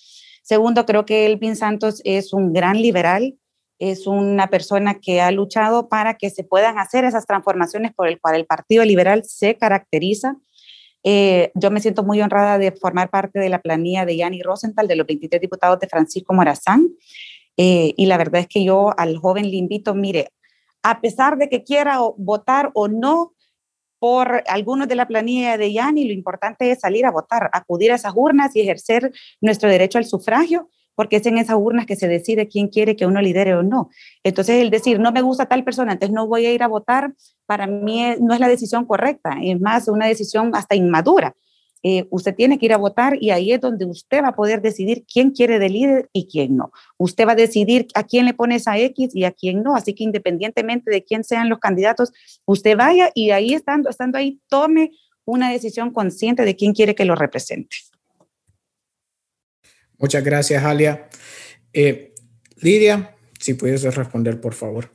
Segundo, 0.42 0.86
creo 0.86 1.06
que 1.06 1.28
Elvin 1.28 1.56
Santos 1.56 2.02
es 2.04 2.34
un 2.34 2.52
gran 2.52 2.82
liberal, 2.82 3.38
es 3.78 4.08
una 4.08 4.48
persona 4.48 5.00
que 5.00 5.22
ha 5.22 5.32
luchado 5.32 5.88
para 5.88 6.16
que 6.16 6.30
se 6.30 6.44
puedan 6.44 6.80
hacer 6.80 7.06
esas 7.06 7.26
transformaciones 7.26 7.94
por 7.94 8.08
el 8.08 8.20
cual 8.20 8.36
el 8.36 8.46
Partido 8.46 8.84
Liberal 8.86 9.24
se 9.26 9.56
caracteriza. 9.56 10.36
Eh, 11.04 11.52
yo 11.56 11.72
me 11.72 11.80
siento 11.80 12.04
muy 12.04 12.22
honrada 12.22 12.58
de 12.58 12.72
formar 12.72 13.10
parte 13.10 13.40
de 13.40 13.50
la 13.50 13.62
planilla 13.62 14.06
de 14.06 14.18
Yanni 14.18 14.42
Rosenthal, 14.42 14.88
de 14.88 14.96
los 14.96 15.08
23 15.08 15.42
diputados 15.42 15.80
de 15.80 15.88
Francisco 15.88 16.34
Morazán. 16.34 16.90
Eh, 17.58 17.94
y 17.98 18.06
la 18.08 18.18
verdad 18.18 18.42
es 18.42 18.48
que 18.48 18.64
yo 18.64 18.94
al 18.98 19.18
joven 19.18 19.50
le 19.50 19.58
invito, 19.58 19.94
mire, 19.94 20.30
a 20.84 21.02
pesar 21.02 21.38
de 21.38 21.50
que 21.50 21.64
quiera 21.64 22.00
votar 22.18 22.72
o 22.74 22.88
no 22.88 23.34
por 24.00 24.44
algunos 24.48 24.88
de 24.88 24.96
la 24.96 25.08
planilla 25.08 25.58
de 25.58 25.72
Yanni, 25.72 26.06
lo 26.06 26.14
importante 26.14 26.72
es 26.72 26.80
salir 26.80 27.06
a 27.06 27.12
votar, 27.12 27.52
acudir 27.54 27.92
a 27.92 27.96
esas 27.96 28.14
urnas 28.16 28.56
y 28.56 28.62
ejercer 28.62 29.12
nuestro 29.42 29.70
derecho 29.70 30.00
al 30.00 30.06
sufragio, 30.06 30.70
porque 30.96 31.18
es 31.18 31.26
en 31.28 31.38
esas 31.38 31.56
urnas 31.56 31.86
que 31.86 31.96
se 31.96 32.08
decide 32.08 32.48
quién 32.48 32.68
quiere 32.68 32.96
que 32.96 33.06
uno 33.06 33.22
lidere 33.22 33.54
o 33.54 33.62
no. 33.62 33.90
Entonces, 34.24 34.62
el 34.62 34.72
decir, 34.72 35.00
no 35.00 35.12
me 35.12 35.22
gusta 35.22 35.46
tal 35.46 35.64
persona, 35.64 35.94
entonces 35.94 36.16
no 36.16 36.28
voy 36.28 36.48
a 36.48 36.52
ir 36.52 36.64
a 36.64 36.68
votar, 36.68 37.14
para 37.46 37.68
mí 37.68 38.04
no 38.20 38.34
es 38.34 38.40
la 38.40 38.48
decisión 38.48 38.86
correcta, 38.86 39.38
es 39.42 39.62
más 39.62 39.88
una 39.88 40.08
decisión 40.08 40.52
hasta 40.56 40.76
inmadura. 40.76 41.36
Eh, 41.84 42.06
usted 42.12 42.36
tiene 42.36 42.60
que 42.60 42.68
ir 42.68 42.74
a 42.74 42.78
votar 42.78 43.18
y 43.20 43.32
ahí 43.32 43.52
es 43.52 43.60
donde 43.60 43.86
usted 43.86 44.22
va 44.22 44.30
a 44.30 44.36
poder 44.36 44.62
decidir 44.62 45.04
quién 45.12 45.32
quiere 45.32 45.58
de 45.58 45.70
líder 45.70 46.10
y 46.14 46.28
quién 46.28 46.56
no. 46.56 46.72
Usted 46.98 47.28
va 47.28 47.32
a 47.32 47.36
decidir 47.36 47.88
a 47.96 48.04
quién 48.04 48.26
le 48.26 48.34
pone 48.34 48.56
esa 48.56 48.78
X 48.78 49.16
y 49.16 49.24
a 49.24 49.32
quién 49.32 49.64
no. 49.64 49.76
Así 49.76 49.94
que 49.94 50.04
independientemente 50.04 50.92
de 50.92 51.04
quién 51.04 51.24
sean 51.24 51.50
los 51.50 51.60
candidatos, 51.60 52.12
usted 52.46 52.78
vaya 52.78 53.10
y 53.16 53.32
ahí 53.32 53.54
estando, 53.54 53.90
estando 53.90 54.18
ahí, 54.18 54.40
tome 54.48 54.92
una 55.26 55.52
decisión 55.52 55.92
consciente 55.92 56.46
de 56.46 56.56
quién 56.56 56.74
quiere 56.74 56.94
que 56.94 57.06
lo 57.06 57.16
represente. 57.16 57.78
Muchas 59.98 60.24
gracias, 60.24 60.64
Alia. 60.64 61.10
Eh, 61.74 62.14
Lidia, 62.58 63.16
si 63.40 63.54
puedes 63.54 63.84
responder, 63.96 64.40
por 64.40 64.54
favor. 64.54 64.92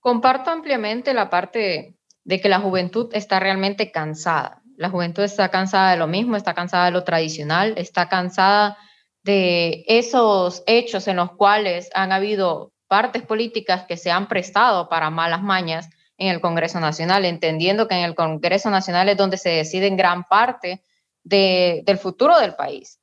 Comparto 0.00 0.50
ampliamente 0.50 1.12
la 1.12 1.28
parte 1.28 1.95
de 2.26 2.40
que 2.40 2.48
la 2.48 2.58
juventud 2.58 3.08
está 3.12 3.38
realmente 3.38 3.92
cansada. 3.92 4.60
La 4.76 4.90
juventud 4.90 5.22
está 5.22 5.48
cansada 5.48 5.92
de 5.92 5.96
lo 5.96 6.08
mismo, 6.08 6.36
está 6.36 6.54
cansada 6.54 6.86
de 6.86 6.90
lo 6.90 7.04
tradicional, 7.04 7.74
está 7.76 8.08
cansada 8.08 8.76
de 9.22 9.84
esos 9.86 10.64
hechos 10.66 11.06
en 11.06 11.16
los 11.16 11.30
cuales 11.32 11.88
han 11.94 12.10
habido 12.10 12.72
partes 12.88 13.22
políticas 13.22 13.84
que 13.84 13.96
se 13.96 14.10
han 14.10 14.26
prestado 14.26 14.88
para 14.88 15.08
malas 15.08 15.42
mañas 15.42 15.88
en 16.18 16.28
el 16.28 16.40
Congreso 16.40 16.80
Nacional, 16.80 17.24
entendiendo 17.24 17.86
que 17.86 17.94
en 17.94 18.04
el 18.04 18.16
Congreso 18.16 18.70
Nacional 18.70 19.08
es 19.08 19.16
donde 19.16 19.38
se 19.38 19.50
decide 19.50 19.86
en 19.86 19.96
gran 19.96 20.24
parte 20.24 20.82
del 21.22 21.98
futuro 21.98 22.38
del 22.40 22.56
país. 22.56 23.00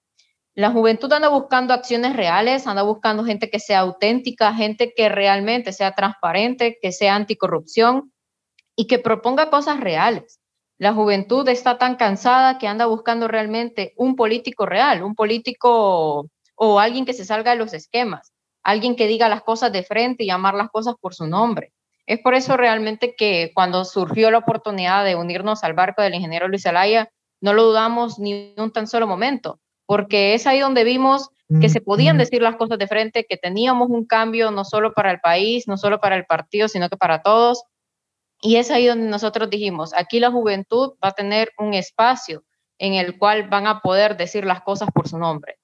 La 0.54 0.72
juventud 0.72 1.12
anda 1.14 1.30
buscando 1.30 1.74
acciones 1.74 2.14
reales, 2.14 2.68
anda 2.68 2.84
buscando 2.84 3.24
gente 3.24 3.50
que 3.50 3.60
sea 3.60 3.80
auténtica, 3.80 4.54
gente 4.54 4.94
que 4.94 5.08
realmente 5.08 5.72
sea 5.72 5.94
transparente, 5.94 6.78
que 6.82 6.92
sea 6.92 7.16
anticorrupción 7.16 8.13
y 8.76 8.88
que 8.88 9.00
proponga 9.00 9.50
cosas 9.50 9.80
reales. 9.80 10.40
La 10.78 10.94
juventud 10.94 11.48
está 11.48 11.78
tan 11.78 11.96
cansada 11.96 12.58
que 12.58 12.68
anda 12.68 12.86
buscando 12.86 13.28
realmente 13.28 13.94
un 13.98 14.16
político 14.16 14.66
real, 14.66 15.04
un 15.04 15.16
político 15.16 16.28
o 16.56 16.80
alguien 16.80 17.06
que 17.06 17.14
se 17.14 17.26
salga 17.26 17.52
de 17.52 17.58
los 17.58 17.74
esquemas, 17.74 18.34
alguien 18.64 18.96
que 18.96 19.08
diga 19.08 19.30
las 19.30 19.44
cosas 19.44 19.72
de 19.72 19.84
frente 19.84 20.24
y 20.24 20.28
llamar 20.28 20.56
las 20.56 20.70
cosas 20.70 20.96
por 21.00 21.14
su 21.14 21.28
nombre. 21.28 21.74
Es 22.06 22.20
por 22.20 22.34
eso 22.34 22.58
realmente 22.58 23.16
que 23.16 23.52
cuando 23.54 23.86
surgió 23.86 24.30
la 24.30 24.40
oportunidad 24.40 25.06
de 25.06 25.16
unirnos 25.16 25.64
al 25.64 25.74
barco 25.74 26.02
del 26.02 26.16
ingeniero 26.16 26.48
Luis 26.48 26.66
Alaya, 26.66 27.10
no 27.40 27.54
lo 27.54 27.64
dudamos 27.64 28.20
ni 28.20 28.54
un 28.58 28.72
tan 28.72 28.88
solo 28.88 29.08
momento 29.08 29.60
porque 29.86 30.34
es 30.34 30.48
ahí 30.48 30.60
donde 30.60 30.84
vimos 30.84 31.30
que 31.62 31.70
se 31.70 31.82
podían 31.82 32.18
decir 32.18 32.42
las 32.42 32.56
cosas 32.56 32.80
de 32.80 32.88
frente, 32.88 33.26
que 33.30 33.38
teníamos 33.38 33.90
un 33.90 34.06
cambio 34.06 34.50
no 34.50 34.66
solo 34.66 34.92
para 34.94 35.12
el 35.12 35.20
país, 35.20 35.68
no 35.68 35.78
solo 35.78 36.00
para 36.00 36.16
el 36.16 36.26
partido, 36.26 36.68
sino 36.68 36.90
que 36.90 36.98
para 36.98 37.22
todos. 37.22 37.64
Y 38.46 38.58
es 38.58 38.72
ahí 38.72 38.88
donde 38.88 39.08
nosotros 39.08 39.50
dijimos, 39.50 39.94
aquí 39.96 40.20
la 40.20 40.30
juventud 40.30 40.96
va 41.02 41.08
a 41.08 41.12
tener 41.14 41.54
un 41.58 41.74
espacio 41.74 42.44
en 42.78 42.96
el 42.96 43.18
cual 43.18 43.48
van 43.48 43.68
a 43.68 43.80
poder 43.80 44.18
decir 44.18 44.44
las 44.44 44.62
cosas 44.64 44.90
por 44.94 45.08
su 45.08 45.18
nombre. 45.18 45.58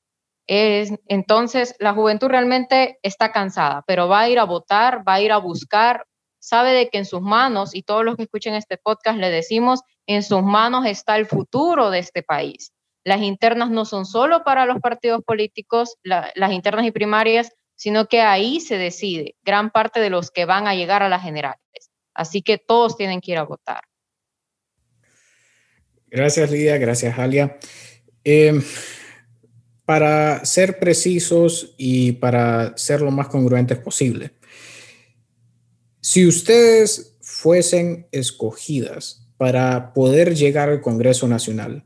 Es, 0.47 0.93
entonces, 1.07 1.75
la 1.79 1.93
juventud 1.93 2.29
realmente 2.29 2.97
está 3.03 3.33
cansada, 3.33 3.83
pero 3.85 4.07
va 4.07 4.21
a 4.21 4.29
ir 4.29 4.39
a 4.39 4.45
votar, 4.45 5.05
va 5.05 5.15
a 5.15 5.21
ir 5.21 5.33
a 5.33 5.39
buscar, 5.39 6.05
sabe 6.39 6.71
de 6.71 6.89
que 6.89 6.99
en 6.99 7.05
sus 7.05 7.21
manos, 7.21 7.75
y 7.75 7.83
todos 7.83 8.05
los 8.05 8.15
que 8.15 8.23
escuchen 8.23 8.53
este 8.53 8.77
podcast 8.77 9.17
le 9.17 9.29
decimos, 9.29 9.81
en 10.07 10.23
sus 10.23 10.41
manos 10.41 10.85
está 10.85 11.17
el 11.17 11.25
futuro 11.25 11.89
de 11.89 11.99
este 11.99 12.23
país. 12.23 12.71
Las 13.03 13.19
internas 13.19 13.71
no 13.71 13.83
son 13.83 14.05
solo 14.05 14.45
para 14.45 14.65
los 14.65 14.79
partidos 14.79 15.21
políticos, 15.25 15.97
las 16.03 16.51
internas 16.53 16.85
y 16.85 16.91
primarias, 16.91 17.51
sino 17.75 18.05
que 18.05 18.21
ahí 18.21 18.61
se 18.61 18.77
decide 18.77 19.35
gran 19.43 19.69
parte 19.69 19.99
de 19.99 20.09
los 20.09 20.31
que 20.31 20.45
van 20.45 20.65
a 20.65 20.75
llegar 20.75 21.03
a 21.03 21.09
las 21.09 21.23
generales. 21.23 21.88
Así 22.19 22.41
que 22.41 22.57
todos 22.57 22.97
tienen 22.97 23.21
que 23.21 23.31
ir 23.31 23.37
a 23.37 23.43
votar. 23.43 23.79
Gracias, 26.07 26.51
Lidia. 26.51 26.77
Gracias, 26.77 27.17
Alia. 27.17 27.57
Em, 28.25 28.61
para 29.85 30.43
ser 30.43 30.79
precisos 30.79 31.75
y 31.77 32.11
para 32.11 32.77
ser 32.77 32.99
lo 32.99 33.09
más 33.09 33.29
congruentes 33.29 33.77
posible, 33.77 34.33
si 36.01 36.27
ustedes 36.27 37.15
fuesen 37.21 38.09
escogidas 38.11 39.25
para 39.37 39.93
poder 39.93 40.35
llegar 40.35 40.67
al 40.67 40.81
Congreso 40.81 41.25
Nacional, 41.25 41.85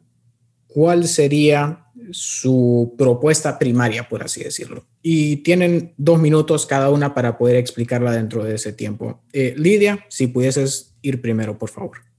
cuál 0.65 1.07
sería 1.07 1.82
su 2.11 2.95
propuesta 2.97 3.57
primaria, 3.59 4.07
por 4.09 4.23
así 4.23 4.43
decirlo. 4.43 4.85
Y 5.01 5.37
tienen 5.37 5.93
dos 5.97 6.19
minutos 6.19 6.65
cada 6.65 6.89
una 6.89 7.13
para 7.13 7.37
poder 7.37 7.55
explicarla 7.57 8.11
dentro 8.11 8.43
de 8.43 8.55
ese 8.55 8.73
tiempo. 8.73 9.21
Eh, 9.33 9.53
Lidia, 9.57 10.05
si 10.09 10.27
pudieses 10.27 10.95
ir 11.01 11.21
primero, 11.21 11.57
por 11.57 11.69
favor. 11.69 12.12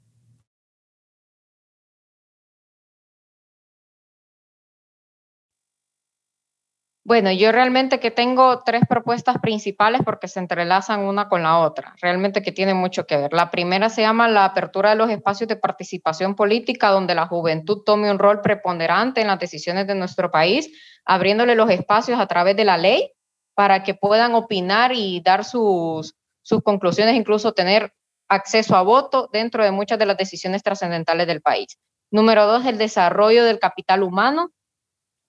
Bueno, 7.06 7.30
yo 7.30 7.52
realmente 7.52 8.00
que 8.00 8.10
tengo 8.10 8.62
tres 8.64 8.84
propuestas 8.88 9.36
principales 9.38 10.00
porque 10.02 10.26
se 10.26 10.38
entrelazan 10.40 11.00
una 11.00 11.28
con 11.28 11.42
la 11.42 11.58
otra, 11.58 11.94
realmente 12.00 12.42
que 12.42 12.50
tienen 12.50 12.78
mucho 12.78 13.06
que 13.06 13.18
ver. 13.18 13.34
La 13.34 13.50
primera 13.50 13.90
se 13.90 14.00
llama 14.00 14.26
la 14.26 14.46
apertura 14.46 14.88
de 14.88 14.96
los 14.96 15.10
espacios 15.10 15.46
de 15.48 15.56
participación 15.56 16.34
política 16.34 16.88
donde 16.88 17.14
la 17.14 17.26
juventud 17.26 17.82
tome 17.84 18.10
un 18.10 18.18
rol 18.18 18.40
preponderante 18.40 19.20
en 19.20 19.26
las 19.26 19.38
decisiones 19.38 19.86
de 19.86 19.94
nuestro 19.94 20.30
país, 20.30 20.70
abriéndole 21.04 21.54
los 21.54 21.68
espacios 21.68 22.18
a 22.18 22.26
través 22.26 22.56
de 22.56 22.64
la 22.64 22.78
ley 22.78 23.12
para 23.54 23.82
que 23.82 23.92
puedan 23.92 24.34
opinar 24.34 24.92
y 24.94 25.20
dar 25.20 25.44
sus, 25.44 26.14
sus 26.40 26.62
conclusiones, 26.62 27.16
incluso 27.16 27.52
tener 27.52 27.92
acceso 28.30 28.76
a 28.76 28.82
voto 28.82 29.28
dentro 29.30 29.62
de 29.62 29.72
muchas 29.72 29.98
de 29.98 30.06
las 30.06 30.16
decisiones 30.16 30.62
trascendentales 30.62 31.26
del 31.26 31.42
país. 31.42 31.78
Número 32.10 32.46
dos, 32.46 32.64
el 32.64 32.78
desarrollo 32.78 33.44
del 33.44 33.58
capital 33.58 34.02
humano 34.02 34.52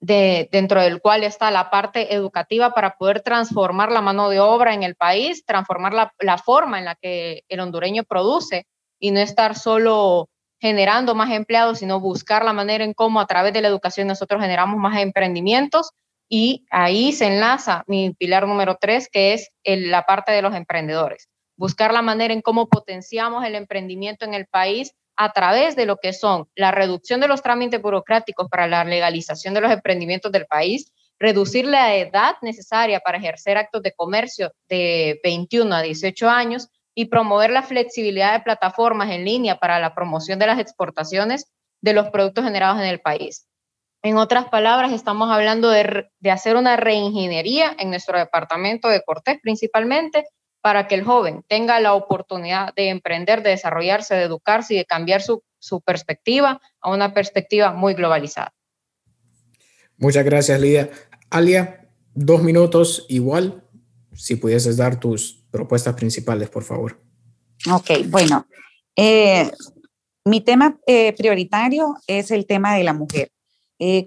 dentro 0.06 0.82
del 0.82 1.02
cual 1.02 1.24
está 1.24 1.52
la 1.52 1.70
parte 1.70 2.14
educativa 2.14 2.72
para 2.72 2.96
poder 2.98 3.22
transformar 3.22 3.92
la 3.92 4.02
mano 4.02 4.30
de 4.30 4.40
obra 4.40 4.74
en 4.74 4.84
el 4.84 4.96
país, 4.96 5.44
transformar 5.46 5.94
la, 5.94 6.38
forma 6.38 6.80
en 6.80 6.86
la 6.86 6.96
que 6.96 7.44
el 7.48 7.60
hondureño 7.60 8.04
produce 8.04 8.68
y 9.00 9.12
no 9.12 9.20
estar 9.20 9.58
solo 9.58 10.30
generando 10.60 11.16
más 11.16 11.32
empleados, 11.32 11.80
sino 11.80 12.00
buscar 12.00 12.46
la 12.46 12.54
manera 12.54 12.84
en 12.84 12.94
cómo 12.94 13.20
a 13.20 13.26
través 13.28 13.54
de 13.54 13.62
la 13.62 13.68
educación 13.68 14.08
nosotros 14.08 14.42
generamos 14.42 14.78
más 14.78 15.00
emprendimientos 15.00 15.92
y 16.30 16.66
ahí 16.70 17.12
se 17.12 17.28
enlaza 17.28 17.84
mi 17.88 18.14
pilar 18.14 18.48
número 18.48 18.78
tres, 18.80 19.10
que 19.12 19.34
es 19.34 19.52
la 19.64 20.04
parte 20.04 20.32
de 20.32 20.42
los 20.42 20.56
emprendedores. 20.56 21.30
Buscar 21.58 21.94
la 21.94 22.02
manera 22.02 22.34
en 22.34 22.42
cómo 22.42 22.68
potenciamos 22.68 23.46
el 23.46 23.56
emprendimiento 23.56 24.26
en 24.26 24.34
el 24.34 24.46
país 24.48 24.94
a 25.18 25.32
través 25.32 25.76
de 25.76 25.86
lo 25.86 25.98
que 25.98 26.14
son 26.14 26.48
la 26.56 26.72
reducción 26.72 27.22
de 27.22 27.28
los 27.28 27.42
trámites 27.42 27.82
burocráticos 27.82 28.48
para 28.50 28.68
la 28.68 28.84
legalización 28.84 29.54
de 29.54 29.62
los 29.62 29.72
emprendimientos 29.72 30.32
del 30.32 30.46
país, 30.46 30.92
reducir 31.20 31.66
la 31.66 31.96
edad 31.96 32.36
necesaria 32.42 33.00
para 33.00 33.18
ejercer 33.18 33.58
actos 33.58 33.82
de 33.82 33.94
comercio 33.94 34.52
de 34.68 35.20
21 35.24 35.74
a 35.74 35.82
18 35.82 36.30
años 36.30 36.70
y 36.94 37.06
promover 37.06 37.52
la 37.52 37.64
flexibilidad 37.64 38.34
de 38.34 38.44
plataformas 38.44 39.12
en 39.12 39.26
línea 39.26 39.58
para 39.60 39.80
la 39.80 39.94
promoción 39.94 40.40
de 40.40 40.48
las 40.48 40.60
exportaciones 40.60 41.52
de 41.82 41.94
los 41.94 42.10
productos 42.10 42.44
generados 42.44 42.80
en 42.80 42.88
el 42.88 43.02
país. 43.02 43.48
En 44.02 44.18
otras 44.18 44.50
palabras, 44.50 44.94
estamos 44.94 45.32
hablando 45.32 45.70
de, 45.70 46.10
hacer 46.30 46.56
una 46.56 46.78
reingeniería 46.78 47.76
en 47.80 47.90
nuestro 47.90 48.18
departamento 48.18 48.88
de 48.88 49.02
Cortés 49.02 49.40
principalmente 49.42 50.26
para 50.66 50.88
que 50.88 50.96
el 50.96 51.04
joven 51.04 51.44
tenga 51.48 51.80
la 51.80 51.94
oportunidad 51.94 52.74
de 52.74 52.90
emprender, 52.90 53.44
de 53.44 53.52
desarrollarse, 53.52 54.16
de 54.16 54.24
educarse 54.24 54.74
y 54.74 54.78
de 54.78 54.86
cambiar 54.86 55.22
su, 55.22 55.44
perspectiva 55.86 56.60
a 56.82 56.90
una 56.90 57.14
perspectiva 57.14 57.72
muy 57.72 57.94
globalizada. 57.94 58.52
Muchas 59.98 60.26
gracias, 60.26 60.60
Lidia. 60.60 60.90
Alia, 61.30 61.88
dos 62.16 62.42
minutos 62.42 63.06
igual, 63.10 63.64
si 64.16 64.38
pudieses 64.38 64.76
dar 64.76 65.00
tus 65.00 65.44
propuestas 65.52 65.94
principales, 65.94 66.50
por 66.50 66.64
favor. 66.64 67.00
Ok, 67.72 68.08
bueno, 68.08 68.48
eh, 68.96 69.52
mi 70.24 70.42
tema 70.42 70.80
eh, 70.88 71.14
prioritario 71.14 71.96
es 72.08 72.32
el 72.32 72.48
tema 72.48 72.74
de 72.74 72.84
la 72.84 72.94
mujer. 72.94 73.30
Eh, 73.78 74.04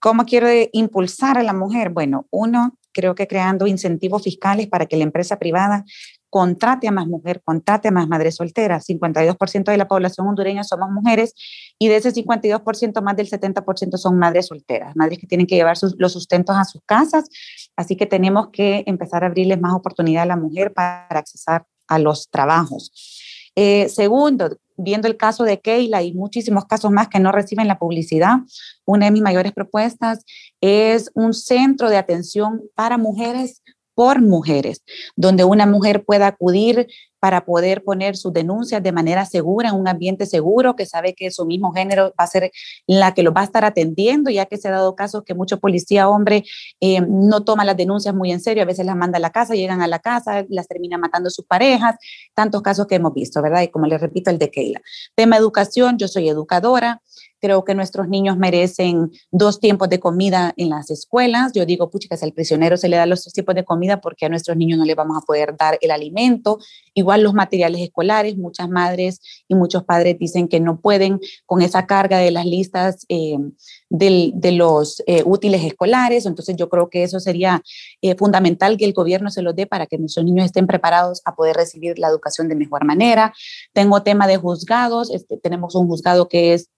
¿Cómo 0.00 0.24
quiero 0.24 0.48
impulsar 0.72 1.38
a 1.38 1.42
la 1.42 1.52
mujer? 1.52 1.90
Bueno, 1.90 2.26
uno, 2.30 2.76
creo 2.92 3.14
que 3.14 3.26
creando 3.26 3.66
incentivos 3.66 4.22
fiscales 4.22 4.66
para 4.68 4.86
que 4.86 4.96
la 4.96 5.04
empresa 5.04 5.38
privada 5.38 5.84
contrate 6.30 6.88
a 6.88 6.90
más 6.90 7.06
mujeres, 7.06 7.42
contrate 7.44 7.88
a 7.88 7.90
más 7.90 8.08
madres 8.08 8.36
solteras. 8.36 8.86
52% 8.86 9.70
de 9.70 9.76
la 9.76 9.88
población 9.88 10.26
hondureña 10.26 10.62
somos 10.62 10.90
mujeres 10.90 11.34
y 11.78 11.88
de 11.88 11.96
ese 11.96 12.12
52% 12.12 13.02
más 13.02 13.16
del 13.16 13.28
70% 13.28 13.96
son 13.96 14.18
madres 14.18 14.46
solteras, 14.46 14.94
madres 14.94 15.18
que 15.18 15.26
tienen 15.26 15.46
que 15.46 15.54
llevar 15.54 15.76
los 15.96 16.12
sustentos 16.12 16.56
a 16.56 16.64
sus 16.64 16.82
casas. 16.84 17.28
Así 17.76 17.96
que 17.96 18.06
tenemos 18.06 18.48
que 18.50 18.84
empezar 18.86 19.24
a 19.24 19.28
abrirles 19.28 19.60
más 19.60 19.74
oportunidad 19.74 20.24
a 20.24 20.26
la 20.26 20.36
mujer 20.36 20.72
para 20.72 21.06
accesar 21.10 21.66
a 21.86 21.98
los 21.98 22.28
trabajos. 22.30 22.92
Eh, 23.54 23.88
segundo, 23.88 24.56
viendo 24.78 25.08
el 25.08 25.16
caso 25.16 25.44
de 25.44 25.60
Keila 25.60 26.02
y 26.02 26.14
muchísimos 26.14 26.64
casos 26.64 26.90
más 26.90 27.08
que 27.08 27.20
no 27.20 27.32
reciben 27.32 27.68
la 27.68 27.78
publicidad, 27.78 28.38
una 28.86 29.06
de 29.06 29.12
mis 29.12 29.22
mayores 29.22 29.52
propuestas 29.52 30.24
es 30.60 31.10
un 31.14 31.34
centro 31.34 31.90
de 31.90 31.98
atención 31.98 32.62
para 32.74 32.96
mujeres 32.96 33.62
por 33.94 34.22
mujeres, 34.22 34.84
donde 35.16 35.42
una 35.42 35.66
mujer 35.66 36.04
pueda 36.04 36.28
acudir 36.28 36.86
para 37.20 37.44
poder 37.44 37.82
poner 37.82 38.16
sus 38.16 38.32
denuncias 38.32 38.82
de 38.82 38.92
manera 38.92 39.24
segura, 39.24 39.70
en 39.70 39.74
un 39.74 39.88
ambiente 39.88 40.26
seguro, 40.26 40.76
que 40.76 40.86
sabe 40.86 41.14
que 41.14 41.30
su 41.30 41.46
mismo 41.46 41.72
género 41.72 42.14
va 42.18 42.24
a 42.24 42.26
ser 42.26 42.50
la 42.86 43.14
que 43.14 43.22
lo 43.22 43.32
va 43.32 43.42
a 43.42 43.44
estar 43.44 43.64
atendiendo, 43.64 44.30
ya 44.30 44.46
que 44.46 44.56
se 44.56 44.68
ha 44.68 44.72
dado 44.72 44.94
casos 44.94 45.24
que 45.24 45.34
mucho 45.34 45.58
policía 45.58 46.08
hombre 46.08 46.44
eh, 46.80 47.00
no 47.00 47.44
toma 47.44 47.64
las 47.64 47.76
denuncias 47.76 48.14
muy 48.14 48.32
en 48.32 48.40
serio, 48.40 48.62
a 48.62 48.66
veces 48.66 48.86
las 48.86 48.96
manda 48.96 49.18
a 49.18 49.20
la 49.20 49.30
casa, 49.30 49.54
llegan 49.54 49.82
a 49.82 49.88
la 49.88 49.98
casa, 49.98 50.44
las 50.48 50.68
termina 50.68 50.98
matando 50.98 51.30
sus 51.30 51.44
parejas, 51.44 51.96
tantos 52.34 52.62
casos 52.62 52.86
que 52.86 52.96
hemos 52.96 53.14
visto, 53.14 53.42
¿verdad? 53.42 53.62
Y 53.62 53.68
como 53.68 53.86
les 53.86 54.00
repito, 54.00 54.30
el 54.30 54.38
de 54.38 54.50
Keila. 54.50 54.80
Tema 55.14 55.36
educación, 55.36 55.98
yo 55.98 56.08
soy 56.08 56.28
educadora, 56.28 57.02
Creo 57.40 57.64
que 57.64 57.74
nuestros 57.74 58.08
niños 58.08 58.36
merecen 58.36 59.12
dos 59.30 59.60
tiempos 59.60 59.88
de 59.88 60.00
comida 60.00 60.52
en 60.56 60.70
las 60.70 60.90
escuelas. 60.90 61.52
Yo 61.54 61.64
digo, 61.66 61.88
pucha, 61.88 62.08
que 62.08 62.24
al 62.24 62.32
prisionero 62.32 62.76
se 62.76 62.88
le 62.88 62.96
da 62.96 63.06
los 63.06 63.24
dos 63.24 63.32
tiempos 63.32 63.54
de 63.54 63.64
comida 63.64 64.00
porque 64.00 64.26
a 64.26 64.28
nuestros 64.28 64.56
niños 64.56 64.78
no 64.78 64.84
le 64.84 64.96
vamos 64.96 65.16
a 65.16 65.24
poder 65.24 65.56
dar 65.56 65.78
el 65.80 65.92
alimento. 65.92 66.58
Igual 66.98 67.22
los 67.22 67.32
materiales 67.32 67.80
escolares, 67.80 68.36
muchas 68.36 68.68
madres 68.68 69.20
y 69.46 69.54
muchos 69.54 69.84
padres 69.84 70.18
dicen 70.18 70.48
que 70.48 70.58
no 70.58 70.80
pueden 70.80 71.20
con 71.46 71.62
esa 71.62 71.86
carga 71.86 72.18
de 72.18 72.32
las 72.32 72.44
listas 72.44 73.06
eh, 73.08 73.38
de 73.88 74.52
los 74.52 75.00
eh, 75.06 75.22
útiles 75.24 75.64
escolares. 75.64 76.26
Entonces 76.26 76.56
yo 76.56 76.68
creo 76.68 76.90
que 76.90 77.04
eso 77.04 77.20
sería 77.20 77.62
eh, 78.02 78.16
fundamental 78.16 78.76
que 78.76 78.84
el 78.84 78.94
gobierno 78.94 79.30
se 79.30 79.42
los 79.42 79.54
dé 79.54 79.66
para 79.66 79.86
que 79.86 79.96
nuestros 79.96 80.26
niños 80.26 80.46
estén 80.46 80.66
preparados 80.66 81.22
a 81.24 81.36
poder 81.36 81.54
recibir 81.54 82.00
la 82.00 82.08
educación 82.08 82.48
de 82.48 82.56
mejor 82.56 82.84
manera. 82.84 83.32
Tengo 83.72 84.02
tema 84.02 84.26
de 84.26 84.36
juzgados. 84.38 85.10
Este, 85.14 85.36
tenemos 85.36 85.76
un 85.76 85.86
juzgado 85.86 86.28
que 86.28 86.54
es 86.54 86.68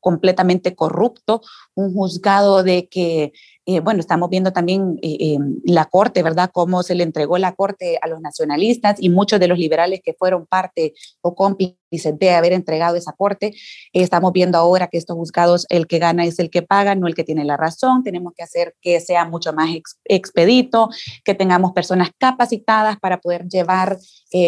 completamente 0.00 0.74
corrupto, 0.74 1.42
un 1.74 1.92
juzgado 1.92 2.62
de 2.62 2.88
que 2.88 3.32
eh, 3.68 3.80
bueno, 3.80 3.98
estamos 3.98 4.30
viendo 4.30 4.52
también 4.52 4.96
eh, 5.02 5.16
eh, 5.18 5.38
la 5.64 5.86
Corte, 5.86 6.22
¿verdad? 6.22 6.50
Cómo 6.52 6.84
se 6.84 6.94
le 6.94 7.02
entregó 7.02 7.36
la 7.36 7.52
Corte 7.56 7.98
a 8.00 8.06
los 8.06 8.20
nacionalistas 8.20 8.98
y 9.00 9.08
muchos 9.08 9.40
de 9.40 9.48
los 9.48 9.58
liberales 9.58 10.00
que 10.04 10.14
fueron 10.14 10.46
parte 10.46 10.94
o 11.20 11.34
cómplices 11.34 12.16
de 12.16 12.30
haber 12.30 12.52
entregado 12.52 12.94
esa 12.94 13.12
Corte. 13.12 13.54
estamos 13.92 14.32
viendo 14.32 14.56
ahora 14.56 14.86
que 14.86 14.98
estos 14.98 15.16
juzgados, 15.16 15.66
el 15.68 15.88
que 15.88 15.98
gana 15.98 16.24
es 16.24 16.38
el 16.38 16.48
que 16.48 16.62
paga, 16.62 16.94
no 16.94 17.08
el 17.08 17.16
que 17.16 17.24
tiene 17.24 17.44
la 17.44 17.56
razón. 17.56 18.04
Tenemos 18.04 18.34
que 18.36 18.44
hacer 18.44 18.76
que 18.80 19.00
sea 19.00 19.24
mucho 19.24 19.52
más 19.52 19.70
expedito, 20.04 20.88
que 21.24 21.34
tengamos 21.34 21.72
personas 21.72 22.10
capacitadas 22.18 22.98
para 23.00 23.18
poder 23.18 23.48
llevar 23.48 23.98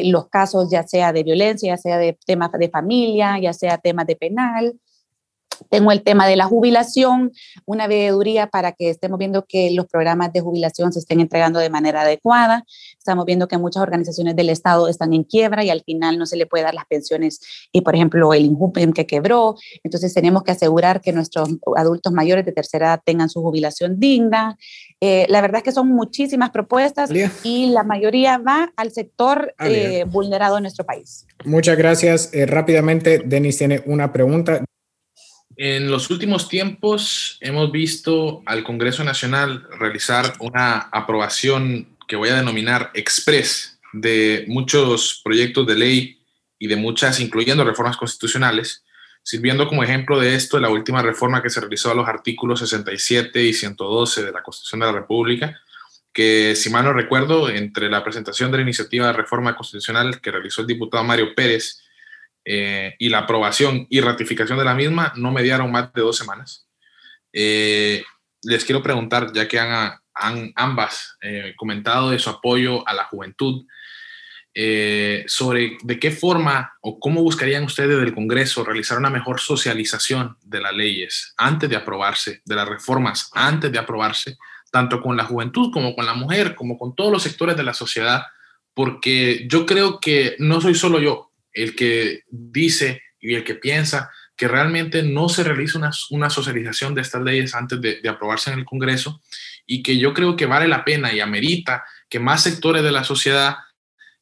los 0.04 0.28
casos, 0.28 0.70
ya 0.70 0.86
sea 0.86 1.12
de 1.12 1.24
violencia, 1.24 1.74
ya 1.74 1.76
sea 1.76 1.98
de 1.98 2.16
temas 2.24 2.52
de 2.52 2.70
familia, 2.70 3.36
ya 3.40 3.52
sea 3.52 3.78
temas 3.78 4.06
de 4.06 4.14
penal. 4.14 4.78
Tengo 5.70 5.92
el 5.92 6.02
tema 6.02 6.26
de 6.26 6.36
la 6.36 6.44
jubilación, 6.44 7.32
una 7.66 7.86
veeduría 7.86 8.48
para 8.48 8.72
que 8.72 8.90
estemos 8.90 9.18
viendo 9.18 9.44
que 9.46 9.70
los 9.70 9.86
programas 9.86 10.32
de 10.32 10.40
jubilación 10.40 10.92
se 10.92 11.00
estén 11.00 11.20
entregando 11.20 11.58
de 11.58 11.70
manera 11.70 12.02
adecuada. 12.02 12.64
Estamos 12.98 13.24
viendo 13.24 13.48
que 13.48 13.58
muchas 13.58 13.82
organizaciones 13.82 14.36
del 14.36 14.50
Estado 14.50 14.88
están 14.88 15.12
en 15.12 15.24
quiebra 15.24 15.64
y 15.64 15.70
al 15.70 15.82
final 15.82 16.18
no 16.18 16.26
se 16.26 16.36
le 16.36 16.46
puede 16.46 16.64
dar 16.64 16.74
las 16.74 16.86
pensiones, 16.86 17.40
y 17.72 17.80
por 17.80 17.94
ejemplo 17.94 18.32
el 18.34 18.44
INJUPEM 18.44 18.92
que 18.92 19.06
quebró. 19.06 19.56
Entonces 19.82 20.12
tenemos 20.14 20.42
que 20.42 20.52
asegurar 20.52 21.00
que 21.00 21.12
nuestros 21.12 21.48
adultos 21.76 22.12
mayores 22.12 22.44
de 22.44 22.52
tercera 22.52 22.86
edad 22.86 23.02
tengan 23.04 23.28
su 23.28 23.42
jubilación 23.42 23.98
digna. 23.98 24.58
Eh, 25.00 25.26
la 25.28 25.40
verdad 25.40 25.58
es 25.58 25.64
que 25.64 25.72
son 25.72 25.88
muchísimas 25.88 26.50
propuestas 26.50 27.10
y 27.44 27.70
la 27.70 27.82
mayoría 27.82 28.38
va 28.38 28.72
al 28.76 28.92
sector 28.92 29.54
eh, 29.60 30.04
vulnerado 30.08 30.56
en 30.56 30.62
nuestro 30.62 30.84
país. 30.84 31.26
Muchas 31.44 31.76
gracias. 31.76 32.30
Eh, 32.32 32.46
rápidamente, 32.46 33.22
Denis 33.24 33.58
tiene 33.58 33.82
una 33.86 34.12
pregunta. 34.12 34.64
En 35.60 35.90
los 35.90 36.08
últimos 36.10 36.48
tiempos 36.48 37.36
hemos 37.40 37.72
visto 37.72 38.44
al 38.46 38.62
Congreso 38.62 39.02
Nacional 39.02 39.66
realizar 39.80 40.34
una 40.38 40.88
aprobación 40.92 41.96
que 42.06 42.14
voy 42.14 42.28
a 42.28 42.36
denominar 42.36 42.92
express 42.94 43.80
de 43.92 44.44
muchos 44.46 45.20
proyectos 45.24 45.66
de 45.66 45.74
ley 45.74 46.20
y 46.60 46.68
de 46.68 46.76
muchas, 46.76 47.18
incluyendo 47.18 47.64
reformas 47.64 47.96
constitucionales, 47.96 48.84
sirviendo 49.24 49.66
como 49.66 49.82
ejemplo 49.82 50.20
de 50.20 50.36
esto 50.36 50.60
la 50.60 50.70
última 50.70 51.02
reforma 51.02 51.42
que 51.42 51.50
se 51.50 51.58
realizó 51.58 51.90
a 51.90 51.96
los 51.96 52.06
artículos 52.06 52.60
67 52.60 53.42
y 53.42 53.52
112 53.52 54.26
de 54.26 54.30
la 54.30 54.44
Constitución 54.44 54.78
de 54.78 54.86
la 54.86 54.92
República, 54.92 55.60
que 56.12 56.54
si 56.54 56.70
mal 56.70 56.84
no 56.84 56.92
recuerdo, 56.92 57.50
entre 57.50 57.90
la 57.90 58.04
presentación 58.04 58.52
de 58.52 58.58
la 58.58 58.62
iniciativa 58.62 59.08
de 59.08 59.12
reforma 59.12 59.56
constitucional 59.56 60.20
que 60.20 60.30
realizó 60.30 60.60
el 60.60 60.68
diputado 60.68 61.02
Mario 61.02 61.34
Pérez 61.34 61.82
eh, 62.50 62.94
y 62.98 63.10
la 63.10 63.18
aprobación 63.18 63.86
y 63.90 64.00
ratificación 64.00 64.56
de 64.56 64.64
la 64.64 64.72
misma 64.72 65.12
no 65.16 65.30
mediaron 65.30 65.70
más 65.70 65.92
de 65.92 66.00
dos 66.00 66.16
semanas. 66.16 66.66
Eh, 67.30 68.02
les 68.42 68.64
quiero 68.64 68.82
preguntar, 68.82 69.34
ya 69.34 69.46
que 69.46 69.58
han, 69.58 70.00
ambas 70.56 71.18
eh, 71.20 71.52
comentado 71.58 72.08
de 72.08 72.18
su 72.18 72.30
apoyo 72.30 72.88
a 72.88 72.94
la 72.94 73.04
juventud, 73.04 73.66
sobre 75.26 75.78
de 75.84 76.00
qué 76.00 76.10
forma 76.10 76.72
o 76.80 76.98
cómo 76.98 77.22
buscarían 77.22 77.62
ustedes 77.62 77.96
del 78.00 78.12
Congreso 78.12 78.64
realizar 78.64 78.98
una 78.98 79.10
mejor 79.10 79.38
socialización 79.38 80.36
de 80.42 80.60
las 80.60 80.72
leyes 80.72 81.34
antes 81.36 81.70
de 81.70 81.76
aprobarse, 81.76 82.42
de 82.44 82.56
las 82.56 82.66
reformas 82.66 83.30
antes 83.34 83.70
de 83.70 83.78
aprobarse, 83.78 84.36
tanto 84.72 85.00
con 85.00 85.16
la 85.16 85.24
juventud 85.24 85.70
como 85.72 85.94
con 85.94 86.06
la 86.06 86.14
mujer, 86.14 86.56
como 86.56 86.76
con 86.76 86.96
todos 86.96 87.12
los 87.12 87.22
sectores 87.22 87.56
de 87.56 87.62
la 87.62 87.72
sociedad, 87.72 88.22
porque 88.74 89.46
yo 89.48 89.64
creo 89.64 90.00
que 90.00 90.34
no 90.40 90.60
soy 90.60 90.74
solo 90.74 90.98
yo, 90.98 91.27
el 91.62 91.74
que 91.74 92.22
dice 92.28 93.02
y 93.20 93.34
el 93.34 93.44
que 93.44 93.54
piensa 93.54 94.10
que 94.36 94.46
realmente 94.46 95.02
no 95.02 95.28
se 95.28 95.42
realiza 95.42 95.80
una, 96.10 96.30
socialización 96.30 96.94
de 96.94 97.02
estas 97.02 97.22
leyes 97.22 97.54
antes 97.56 97.80
de, 97.80 98.08
aprobarse 98.08 98.52
en 98.52 98.60
el 98.60 98.64
Congreso 98.64 99.20
y 99.66 99.82
que 99.82 99.98
yo 99.98 100.14
creo 100.14 100.36
que 100.36 100.46
vale 100.46 100.68
la 100.68 100.84
pena 100.84 101.12
y 101.12 101.18
amerita 101.18 101.84
que 102.08 102.20
más 102.20 102.44
sectores 102.44 102.84
de 102.84 102.92
la 102.92 103.02
sociedad 103.02 103.56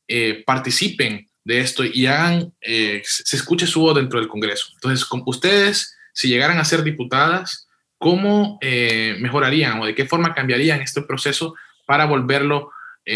eh, 0.08 0.42
participen 0.46 1.28
de 1.44 1.60
esto 1.60 1.84
y 1.84 2.06
eh, 2.06 3.02
se 3.04 3.36
escuche 3.36 3.66
su 3.66 3.80
voz 3.80 3.94
dentro 3.94 4.18
del 4.18 4.28
Congreso. 4.28 4.68
Entonces, 4.72 5.06
ustedes, 5.26 5.94
si 6.14 6.28
llegaran 6.28 6.58
a 6.58 6.64
ser 6.64 6.82
diputadas, 6.82 7.68
¿cómo 7.98 8.58
eh, 8.62 9.16
mejorarían 9.20 9.78
o 9.80 9.86
de 9.86 9.94
qué 9.94 10.06
forma 10.06 10.34
cambiarían 10.34 10.80
este 10.80 11.02
proceso 11.02 11.54
para 11.86 12.06
volverlo 12.06 12.72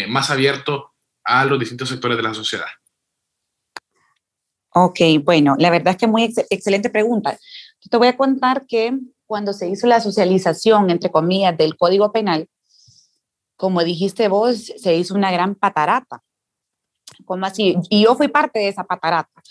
más 0.07 0.29
abierto 0.29 0.93
a 1.25 1.43
los 1.43 1.59
distintos 1.59 1.89
sectores 1.89 2.15
de 2.15 2.23
la 2.23 2.33
sociedad? 2.33 2.67
Ok, 4.73 4.99
bueno, 5.23 5.55
la 5.57 5.69
verdad 5.69 5.91
es 5.91 5.97
que 5.97 6.07
muy 6.07 6.33
excelente 6.49 6.89
pregunta. 6.89 7.37
te 7.89 7.97
voy 7.97 8.07
a 8.07 8.15
contar 8.15 8.65
que 8.65 8.97
cuando 9.25 9.53
se 9.53 9.67
hizo 9.67 9.87
la 9.87 9.99
socialización, 9.99 10.89
entre 10.89 11.11
comillas, 11.11 11.57
del 11.57 11.75
Código 11.75 12.11
Penal, 12.11 12.47
como 13.57 13.83
dijiste 13.83 14.27
vos, 14.27 14.71
se 14.77 14.95
hizo 14.95 15.13
una 15.13 15.31
gran 15.31 15.55
patarata. 15.55 16.23
¿Cómo 17.25 17.45
así? 17.45 17.75
Y 17.89 18.03
yo 18.03 18.15
fui 18.15 18.29
parte 18.29 18.59
de 18.59 18.69
esa 18.69 18.83
patarata. 18.83 19.41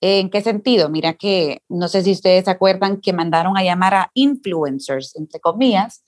¿En 0.00 0.30
qué 0.30 0.40
sentido? 0.40 0.88
Mira 0.88 1.14
que, 1.14 1.60
no 1.68 1.86
sé 1.86 2.02
si 2.02 2.10
ustedes 2.10 2.46
se 2.46 2.50
acuerdan 2.50 3.00
que 3.00 3.12
mandaron 3.12 3.56
a 3.56 3.62
llamar 3.62 3.94
a 3.94 4.10
influencers, 4.14 5.14
entre 5.16 5.38
comillas, 5.38 6.02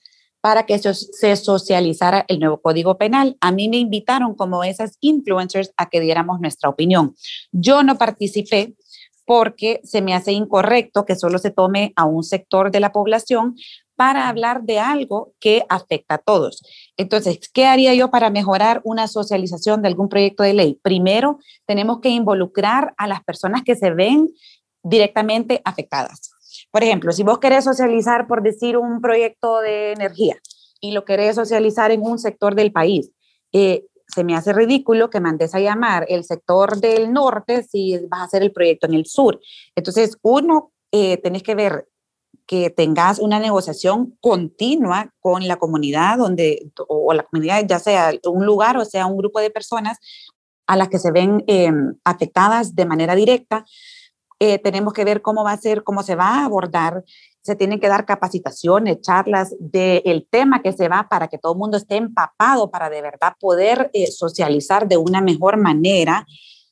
para 0.45 0.67
que 0.67 0.77
se 0.77 1.35
socializara 1.37 2.23
el 2.27 2.39
nuevo 2.39 2.61
código 2.61 2.99
penal. 2.99 3.35
A 3.41 3.51
mí 3.51 3.67
me 3.67 3.77
invitaron 3.77 4.35
como 4.35 4.63
esas 4.63 4.95
influencers 5.01 5.71
a 5.75 5.89
que 5.89 5.99
diéramos 5.99 6.39
nuestra 6.39 6.69
opinión. 6.69 7.15
Yo 7.51 7.81
no 7.81 7.97
participé 7.97 8.75
porque 9.25 9.81
se 9.83 10.03
me 10.03 10.13
hace 10.13 10.33
incorrecto 10.33 11.03
que 11.03 11.15
solo 11.15 11.39
se 11.39 11.49
tome 11.49 11.93
a 11.95 12.05
un 12.05 12.23
sector 12.23 12.69
de 12.69 12.79
la 12.79 12.91
población 12.91 13.55
para 13.95 14.29
hablar 14.29 14.61
de 14.61 14.77
algo 14.77 15.33
que 15.39 15.65
afecta 15.67 16.13
a 16.13 16.19
todos. 16.19 16.61
Entonces, 16.95 17.49
¿qué 17.51 17.65
haría 17.65 17.95
yo 17.95 18.11
para 18.11 18.29
mejorar 18.29 18.81
una 18.83 19.07
socialización 19.07 19.81
de 19.81 19.87
algún 19.87 20.09
proyecto 20.09 20.43
de 20.43 20.53
ley? 20.53 20.79
Primero, 20.83 21.39
tenemos 21.65 22.01
que 22.01 22.09
involucrar 22.09 22.93
a 22.97 23.07
las 23.07 23.23
personas 23.23 23.63
que 23.63 23.75
se 23.75 23.89
ven 23.89 24.29
directamente 24.83 25.63
afectadas. 25.65 26.34
Por 26.75 26.83
ejemplo, 26.83 27.13
si 27.13 27.23
vos 27.23 27.39
querés 27.39 27.63
socializar, 27.63 28.27
por 28.27 28.43
decir, 28.43 28.75
un 28.75 28.99
proyecto 28.99 29.61
de 29.61 29.93
energía 29.93 30.35
y 30.81 30.91
lo 30.91 31.05
querés 31.05 31.37
socializar 31.37 31.89
en 31.91 32.01
un 32.01 32.19
sector 32.19 32.53
del 32.53 32.73
país, 32.73 33.11
eh, 33.53 33.85
se 34.09 34.25
me 34.25 34.35
hace 34.35 34.51
ridículo 34.51 35.09
que 35.09 35.21
mandes 35.21 35.55
a 35.55 35.61
llamar 35.61 36.05
el 36.09 36.25
sector 36.25 36.81
del 36.81 37.13
norte 37.13 37.63
si 37.63 37.97
vas 38.09 38.19
a 38.19 38.23
hacer 38.25 38.43
el 38.43 38.51
proyecto 38.51 38.87
en 38.87 38.93
el 38.93 39.05
sur. 39.05 39.39
Entonces, 39.73 40.17
uno, 40.21 40.73
eh, 40.91 41.15
tenés 41.15 41.43
que 41.43 41.55
ver 41.55 41.87
que 42.45 42.69
tengas 42.71 43.19
una 43.19 43.39
negociación 43.39 44.17
continua 44.19 45.13
con 45.21 45.47
la 45.47 45.55
comunidad 45.55 46.17
donde, 46.17 46.73
o, 46.89 47.13
la 47.13 47.23
comunidad, 47.23 47.65
ya 47.65 47.79
sea 47.79 48.11
un 48.25 48.45
lugar 48.45 48.75
o 48.75 48.83
sea 48.83 49.05
un 49.05 49.15
grupo 49.15 49.39
de 49.39 49.49
personas 49.49 49.97
a 50.67 50.75
las 50.75 50.89
que 50.89 50.99
se 50.99 51.11
ven 51.11 51.41
em, 51.47 51.95
afectadas 52.03 52.75
de 52.75 52.85
manera 52.85 53.15
directa 53.15 53.63
eh, 54.39 54.59
tenemos 54.59 54.93
que 54.93 55.05
ver 55.05 55.21
cómo 55.21 55.43
va 55.43 55.53
a 55.53 55.57
ser, 55.57 55.83
cómo 55.83 56.03
se 56.03 56.15
va 56.15 56.41
a 56.41 56.45
abordar. 56.45 57.03
Se 57.41 57.55
tienen 57.55 57.79
que 57.79 57.87
dar 57.87 58.05
capacitaciones, 58.05 59.01
charlas 59.01 59.55
del 59.59 60.27
tema 60.29 60.61
que 60.61 60.73
se 60.73 60.89
va 60.89 61.07
para 61.09 61.27
que 61.27 61.37
todo 61.37 61.53
el 61.53 61.59
mundo 61.59 61.77
esté 61.77 61.95
empapado 61.95 62.69
para 62.71 62.89
de 62.89 63.01
verdad 63.01 63.33
poder 63.39 63.89
eh, 63.93 64.07
socializar 64.07 64.87
de 64.87 64.97
una 64.97 65.21
mejor 65.21 65.57
manera. 65.57 66.25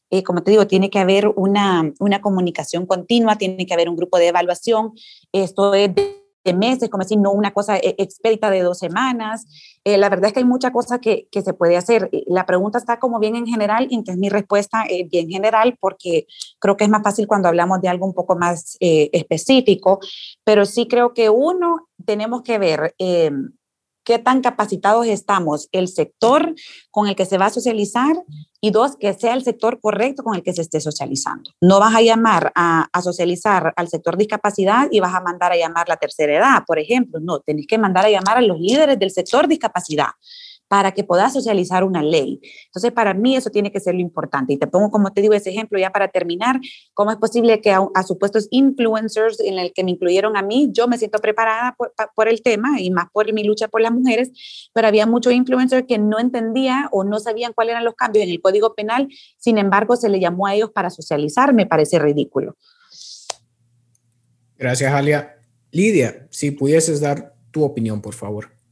Eh, 0.10 0.24
como 0.24 0.44
te 0.44 0.52
digo, 0.52 0.68
tiene 0.68 0.90
que 0.90 1.00
haber 1.00 1.28
una, 1.28 1.92
una 2.00 2.22
comunicación 2.22 2.86
continua, 2.86 3.38
tiene 3.38 3.66
que 3.66 3.74
haber 3.74 3.90
un 3.90 3.96
grupo 3.96 4.18
de 4.18 4.28
evaluación. 4.28 4.94
Esto 5.32 5.74
es 5.74 5.94
de 5.96 6.23
meses, 6.52 6.90
como 6.90 7.04
decir, 7.04 7.18
no 7.18 7.32
una 7.32 7.54
cosa 7.54 7.78
eh, 7.78 7.96
expedita 7.98 8.50
de 8.50 8.62
dos 8.62 8.80
semanas. 8.80 9.46
Eh, 9.86 9.98
la 9.98 10.10
verdad 10.10 10.28
es 10.28 10.34
que 10.34 10.40
hay 10.40 10.46
mucha 10.46 10.72
cosa 10.72 11.00
que, 11.00 11.30
que, 11.32 11.42
se 11.42 11.54
puede 11.54 11.78
hacer. 11.78 12.10
La 12.28 12.46
pregunta 12.46 12.78
está 12.78 13.00
como 13.00 13.20
bien 13.20 13.38
en 13.38 13.48
general 13.48 13.88
y 13.90 13.96
entonces 13.96 14.20
mi 14.20 14.28
respuesta 14.28 14.84
es 14.90 15.10
bien 15.10 15.30
general 15.30 15.78
porque 15.80 16.28
creo 16.60 16.76
que 16.76 16.84
es 16.84 16.90
más 16.90 17.04
fácil 17.04 17.28
cuando 17.28 17.48
hablamos 17.48 17.80
de 17.80 17.88
algo 17.88 18.06
un 18.06 18.14
poco 18.14 18.36
más 18.36 18.76
eh, 18.82 19.10
específico, 19.14 20.00
pero 20.44 20.66
sí 20.66 20.88
creo 20.88 21.14
que 21.14 21.30
uno, 21.30 21.88
tenemos 22.06 22.42
que 22.42 22.58
ver 22.58 22.96
qué 22.98 24.20
tan 24.20 24.42
capacitados 24.42 25.08
estamos, 25.08 25.70
el 25.72 25.88
sector 25.88 26.54
con 26.92 27.08
el 27.08 27.16
que 27.16 27.26
se 27.26 27.38
va 27.38 27.46
a 27.46 27.50
socializar 27.50 28.16
y 28.64 28.72
dos, 28.72 28.96
que 28.96 29.14
sea 29.14 29.34
el 29.34 29.44
sector 29.44 29.82
correcto 29.82 30.24
con 30.24 30.36
el 30.36 30.42
que 30.42 30.54
se 30.54 30.62
esté 30.62 30.80
socializando. 30.80 31.52
No 31.60 31.82
vas 31.82 31.94
a 31.96 32.02
llamar 32.02 32.50
a, 32.56 32.88
socializar 33.04 33.74
al 33.76 33.90
sector 33.90 34.16
discapacidad 34.16 34.88
y 34.90 35.02
vas 35.02 35.14
a 35.14 35.20
mandar 35.20 35.52
a 35.52 35.58
llamar 35.58 35.90
la 35.90 35.98
tercera 35.98 36.38
edad, 36.38 36.64
por 36.66 36.80
ejemplo. 36.80 37.20
No, 37.20 37.42
tenés 37.42 37.68
que 37.68 37.78
mandar 37.78 38.06
a 38.06 38.10
llamar 38.10 38.38
a 38.38 38.42
los 38.42 38.58
líderes 38.62 38.98
del 38.98 39.12
sector 39.12 39.50
discapacidad 39.50 40.12
para 40.74 40.92
que 40.92 41.04
puedas 41.04 41.32
socializar 41.32 41.84
una 41.84 42.02
ley. 42.02 42.42
Entonces, 42.66 42.92
para 42.92 43.14
mí 43.14 43.36
eso 43.36 43.52
tiene 43.52 43.72
que 43.72 43.80
ser 43.80 43.94
lo 43.94 44.02
importante. 44.02 44.54
Y 44.54 44.58
te 44.58 44.66
pongo, 44.66 44.90
como 44.90 45.14
te 45.14 45.22
digo, 45.22 45.36
ese 45.36 45.52
ejemplo 45.52 45.78
ya 45.78 45.92
para 45.92 46.08
terminar, 46.08 46.60
cómo 46.96 47.12
es 47.12 47.18
posible 47.18 47.62
que 47.62 47.72
a, 47.72 48.04
supuestos 48.04 48.48
influencers 48.50 49.40
en 49.40 49.60
el 49.60 49.72
que 49.72 49.84
me 49.84 49.92
incluyeron 49.92 50.36
a 50.36 50.42
mí, 50.42 50.72
yo 50.74 50.88
me 50.88 50.98
siento 50.98 51.20
preparada 51.20 51.78
por, 52.16 52.28
el 52.28 52.42
tema 52.42 52.82
y 52.82 52.90
más 52.90 53.06
por 53.14 53.32
mi 53.34 53.44
lucha 53.44 53.68
por 53.68 53.82
las 53.82 53.92
mujeres, 53.92 54.32
pero 54.74 54.88
había 54.88 55.06
muchos 55.06 55.32
influencers 55.34 55.86
que 55.88 56.00
no 56.00 56.18
entendían 56.18 56.88
o 56.92 57.04
no 57.04 57.20
sabían 57.20 57.54
cuáles 57.54 57.74
eran 57.74 57.86
los 57.86 57.94
cambios 57.94 58.24
en 58.24 58.32
el 58.32 58.42
Código 58.42 58.74
Penal, 58.74 59.08
sin 59.38 59.60
embargo, 59.60 59.96
se 59.96 60.10
le 60.10 60.20
llamó 60.20 60.48
a 60.48 60.56
ellos 60.56 60.72
para 60.72 60.90
socializar, 60.90 61.54
me 61.54 61.68
parece 61.68 62.00
ridículo. 62.00 62.58
Gracias, 64.58 64.92
Alia. 64.92 65.36
Lidia, 65.70 66.26
si 66.32 66.50
pudieses 66.50 67.00
dar 67.00 67.36
tu 67.52 67.64
opinión, 67.64 68.02
por 68.02 68.16
favor. 68.16 68.63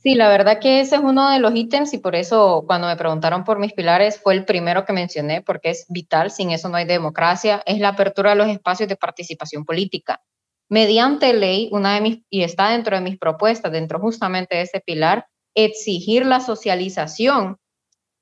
Sí, 0.00 0.14
la 0.14 0.28
verdad 0.28 0.60
que 0.60 0.78
ese 0.80 0.94
es 0.94 1.02
uno 1.02 1.28
de 1.28 1.40
los 1.40 1.56
ítems 1.56 1.92
y 1.92 1.98
por 1.98 2.14
eso 2.14 2.62
cuando 2.68 2.86
me 2.86 2.94
preguntaron 2.94 3.42
por 3.42 3.58
mis 3.58 3.72
pilares 3.72 4.20
fue 4.20 4.34
el 4.34 4.44
primero 4.44 4.84
que 4.84 4.92
mencioné 4.92 5.42
porque 5.42 5.70
es 5.70 5.86
vital, 5.88 6.30
sin 6.30 6.52
eso 6.52 6.68
no 6.68 6.76
hay 6.76 6.84
democracia, 6.84 7.62
es 7.66 7.80
la 7.80 7.88
apertura 7.88 8.30
de 8.30 8.36
los 8.36 8.48
espacios 8.48 8.88
de 8.88 8.94
participación 8.94 9.64
política. 9.64 10.22
Mediante 10.68 11.32
ley, 11.32 11.68
una 11.72 11.94
de 11.94 12.00
mis, 12.00 12.18
y 12.30 12.44
está 12.44 12.70
dentro 12.70 12.94
de 12.94 13.02
mis 13.02 13.18
propuestas, 13.18 13.72
dentro 13.72 13.98
justamente 13.98 14.54
de 14.54 14.62
ese 14.62 14.80
pilar, 14.80 15.26
exigir 15.56 16.24
la 16.26 16.38
socialización 16.40 17.58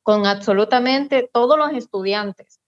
con 0.03 0.27
absolutamente 0.27 1.29
todos 1.31 1.59
los 1.59 1.73
estudiantes. 1.75 2.59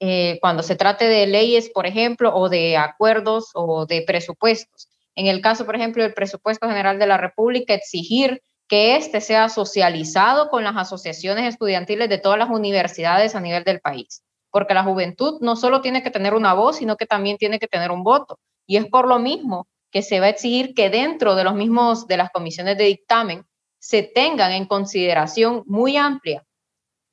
Eh, 0.00 0.38
cuando 0.42 0.62
se 0.62 0.76
trate 0.76 1.06
de 1.06 1.26
leyes, 1.26 1.70
por 1.70 1.86
ejemplo, 1.86 2.34
o 2.36 2.50
de 2.50 2.76
acuerdos 2.76 3.50
o 3.54 3.86
de 3.86 4.02
presupuestos. 4.02 4.88
En 5.14 5.26
el 5.26 5.40
caso, 5.40 5.64
por 5.64 5.74
ejemplo, 5.74 6.02
del 6.02 6.12
presupuesto 6.12 6.68
general 6.68 6.98
de 6.98 7.06
la 7.06 7.16
República, 7.16 7.72
exigir 7.72 8.42
que 8.68 8.96
éste 8.96 9.20
sea 9.20 9.48
socializado 9.48 10.50
con 10.50 10.62
las 10.62 10.76
asociaciones 10.76 11.46
estudiantiles 11.46 12.08
de 12.08 12.18
todas 12.18 12.38
las 12.38 12.50
universidades 12.50 13.34
a 13.34 13.40
nivel 13.40 13.64
del 13.64 13.80
país. 13.80 14.22
Porque 14.50 14.74
la 14.74 14.84
juventud 14.84 15.38
no 15.40 15.56
solo 15.56 15.80
tiene 15.80 16.02
que 16.02 16.10
tener 16.10 16.34
una 16.34 16.54
voz, 16.54 16.76
sino 16.76 16.96
que 16.96 17.06
también 17.06 17.38
tiene 17.38 17.58
que 17.58 17.66
tener 17.66 17.90
un 17.90 18.04
voto. 18.04 18.38
Y 18.66 18.76
es 18.76 18.86
por 18.86 19.08
lo 19.08 19.18
mismo 19.18 19.66
que 19.90 20.02
se 20.02 20.20
va 20.20 20.26
a 20.26 20.30
exigir 20.30 20.74
que 20.74 20.90
dentro 20.90 21.34
de 21.34 21.44
los 21.44 21.54
mismos 21.54 22.06
de 22.06 22.18
las 22.18 22.30
comisiones 22.30 22.76
de 22.76 22.84
dictamen 22.84 23.46
se 23.78 24.02
tengan 24.02 24.52
en 24.52 24.66
consideración 24.66 25.62
muy 25.66 25.96
amplia 25.96 26.44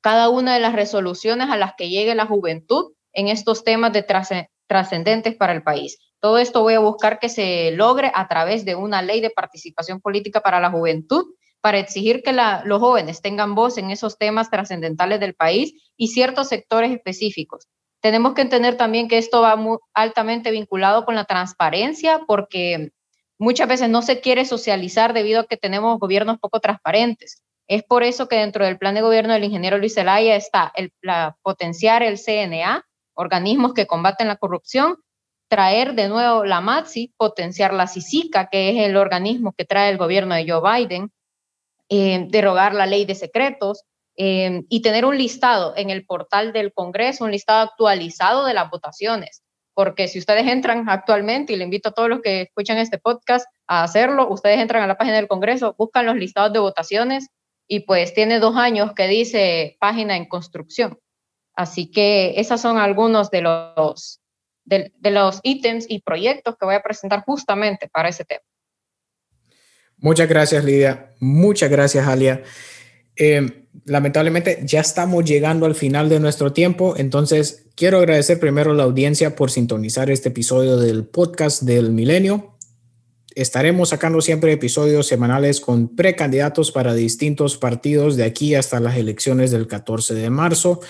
cada 0.02 0.28
una 0.28 0.54
de 0.54 0.60
las 0.60 0.74
resoluciones 0.74 1.48
a 1.50 1.56
las 1.56 1.74
que 1.76 1.88
llegue 1.88 2.14
la 2.14 2.26
juventud 2.26 2.92
en 3.12 3.28
estos 3.28 3.64
temas 3.64 3.92
de 3.92 4.06
trascendentes 4.68 5.34
para 5.34 5.52
el 5.52 5.62
país. 5.62 5.98
Todo 6.20 6.38
esto 6.38 6.62
voy 6.62 6.74
a 6.74 6.80
buscar 6.80 7.18
que 7.18 7.28
se 7.28 7.70
logre 7.72 8.12
a 8.14 8.28
través 8.28 8.64
de 8.64 8.74
una 8.74 9.02
ley 9.02 9.20
de 9.20 9.30
participación 9.30 10.00
política 10.00 10.40
para 10.42 10.60
la 10.60 10.70
juventud 10.70 11.24
para 11.66 11.80
exigir 11.80 12.22
que 12.22 12.32
los 12.32 12.78
jóvenes 12.78 13.20
tengan 13.20 13.56
voz 13.56 13.76
en 13.76 13.90
esos 13.90 14.18
temas 14.18 14.50
trascendentales 14.50 15.18
del 15.18 15.34
país 15.34 15.74
y 15.96 16.06
ciertos 16.06 16.46
sectores 16.46 16.92
específicos. 16.92 17.66
Tenemos 18.00 18.34
que 18.34 18.42
entender 18.42 18.76
también 18.76 19.08
que 19.08 19.18
esto 19.18 19.40
va 19.40 19.56
muy 19.56 19.78
altamente 19.92 20.52
vinculado 20.52 21.04
con 21.04 21.16
la 21.16 21.24
transparencia 21.24 22.20
porque 22.24 22.92
muchas 23.36 23.66
veces 23.66 23.88
no 23.88 24.02
se 24.02 24.20
quiere 24.20 24.44
socializar 24.44 25.12
debido 25.12 25.40
a 25.40 25.46
que 25.46 25.56
tenemos 25.56 25.98
gobiernos 25.98 26.38
poco 26.38 26.60
transparentes. 26.60 27.42
Es 27.66 27.82
por 27.82 28.04
eso 28.04 28.28
que 28.28 28.36
dentro 28.36 28.64
del 28.64 28.78
plan 28.78 28.94
de 28.94 29.02
gobierno 29.02 29.32
del 29.32 29.42
ingeniero 29.42 29.78
Luis 29.78 29.94
Zelaya 29.94 30.36
está 30.36 30.70
el, 30.76 30.92
la, 31.02 31.36
potenciar 31.42 32.04
el 32.04 32.16
CNA, 32.16 32.86
organismos 33.14 33.74
que 33.74 33.88
combaten 33.88 34.28
la 34.28 34.36
corrupción, 34.36 34.98
traer 35.48 35.94
de 35.94 36.06
nuevo 36.06 36.44
la 36.44 36.60
MATSI, 36.60 37.12
potenciar 37.16 37.74
la 37.74 37.88
CICICA, 37.88 38.50
que 38.50 38.70
es 38.70 38.88
el 38.88 38.96
organismo 38.96 39.52
que 39.52 39.64
trae 39.64 39.90
el 39.90 39.98
gobierno 39.98 40.36
de 40.36 40.48
Joe 40.48 40.62
Biden, 40.62 41.10
eh, 41.88 42.26
derogar 42.28 42.74
la 42.74 42.86
ley 42.86 43.04
de 43.04 43.14
secretos 43.14 43.84
eh, 44.16 44.62
y 44.68 44.82
tener 44.82 45.04
un 45.04 45.18
listado 45.18 45.74
en 45.76 45.90
el 45.90 46.04
portal 46.04 46.52
del 46.52 46.72
Congreso, 46.72 47.24
un 47.24 47.32
listado 47.32 47.68
actualizado 47.68 48.46
de 48.46 48.54
las 48.54 48.70
votaciones. 48.70 49.42
Porque 49.74 50.08
si 50.08 50.18
ustedes 50.18 50.46
entran 50.46 50.88
actualmente, 50.88 51.52
y 51.52 51.56
le 51.56 51.64
invito 51.64 51.90
a 51.90 51.92
todos 51.92 52.08
los 52.08 52.22
que 52.22 52.42
escuchan 52.42 52.78
este 52.78 52.98
podcast 52.98 53.46
a 53.66 53.82
hacerlo, 53.82 54.26
ustedes 54.28 54.58
entran 54.58 54.82
a 54.82 54.86
la 54.86 54.96
página 54.96 55.16
del 55.16 55.28
Congreso, 55.28 55.74
buscan 55.76 56.06
los 56.06 56.16
listados 56.16 56.52
de 56.52 56.60
votaciones 56.60 57.28
y 57.68 57.80
pues 57.80 58.14
tiene 58.14 58.38
dos 58.38 58.56
años 58.56 58.92
que 58.94 59.06
dice 59.06 59.76
página 59.80 60.16
en 60.16 60.26
construcción. 60.26 60.98
Así 61.54 61.90
que 61.90 62.34
esos 62.36 62.60
son 62.60 62.78
algunos 62.78 63.30
de 63.30 63.40
los, 63.42 64.20
de, 64.64 64.92
los 65.02 65.40
ítems 65.42 65.86
y 65.88 66.00
proyectos 66.00 66.56
que 66.56 66.66
voy 66.66 66.74
a 66.74 66.82
presentar 66.82 67.24
justamente 67.24 67.88
para 67.88 68.10
ese 68.10 68.24
tema. 68.24 68.44
Muchas 69.98 70.28
gracias, 70.28 70.64
Lidia. 70.64 71.12
Muchas 71.20 71.70
gracias, 71.70 72.06
Alia. 72.06 72.42
Eh, 73.16 73.66
lamentablemente 73.84 74.60
ya 74.64 74.80
estamos 74.80 75.24
llegando 75.24 75.66
al 75.66 75.74
final 75.74 76.08
de 76.08 76.20
nuestro 76.20 76.52
tiempo, 76.52 76.94
entonces 76.96 77.64
quiero 77.74 77.98
agradecer 77.98 78.38
primero 78.38 78.72
a 78.72 78.74
la 78.74 78.82
audiencia 78.82 79.36
por 79.36 79.50
sintonizar 79.50 80.10
este 80.10 80.28
episodio 80.28 80.76
del 80.76 81.04
podcast 81.04 81.62
del 81.62 81.92
milenio. 81.92 82.56
Estaremos 83.34 83.90
sacando 83.90 84.20
siempre 84.22 84.52
episodios 84.52 85.06
semanales 85.06 85.60
con 85.60 85.94
precandidatos 85.94 86.72
para 86.72 86.94
distintos 86.94 87.58
partidos 87.58 88.16
de 88.16 88.24
aquí 88.24 88.54
hasta 88.54 88.80
las 88.80 88.96
elecciones 88.96 89.50
del 89.50 89.66
14 89.66 90.14
de 90.14 90.30
marzo, 90.30 90.80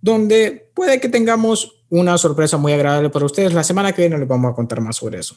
donde 0.00 0.70
puede 0.74 1.00
que 1.00 1.08
tengamos 1.08 1.84
una 1.88 2.18
sorpresa 2.18 2.56
muy 2.56 2.72
agradable 2.72 3.10
para 3.10 3.26
ustedes. 3.26 3.54
La 3.54 3.64
semana 3.64 3.92
que 3.92 4.02
viene 4.02 4.18
les 4.18 4.28
vamos 4.28 4.50
a 4.50 4.54
contar 4.54 4.80
más 4.80 4.96
sobre 4.96 5.18
eso. 5.18 5.36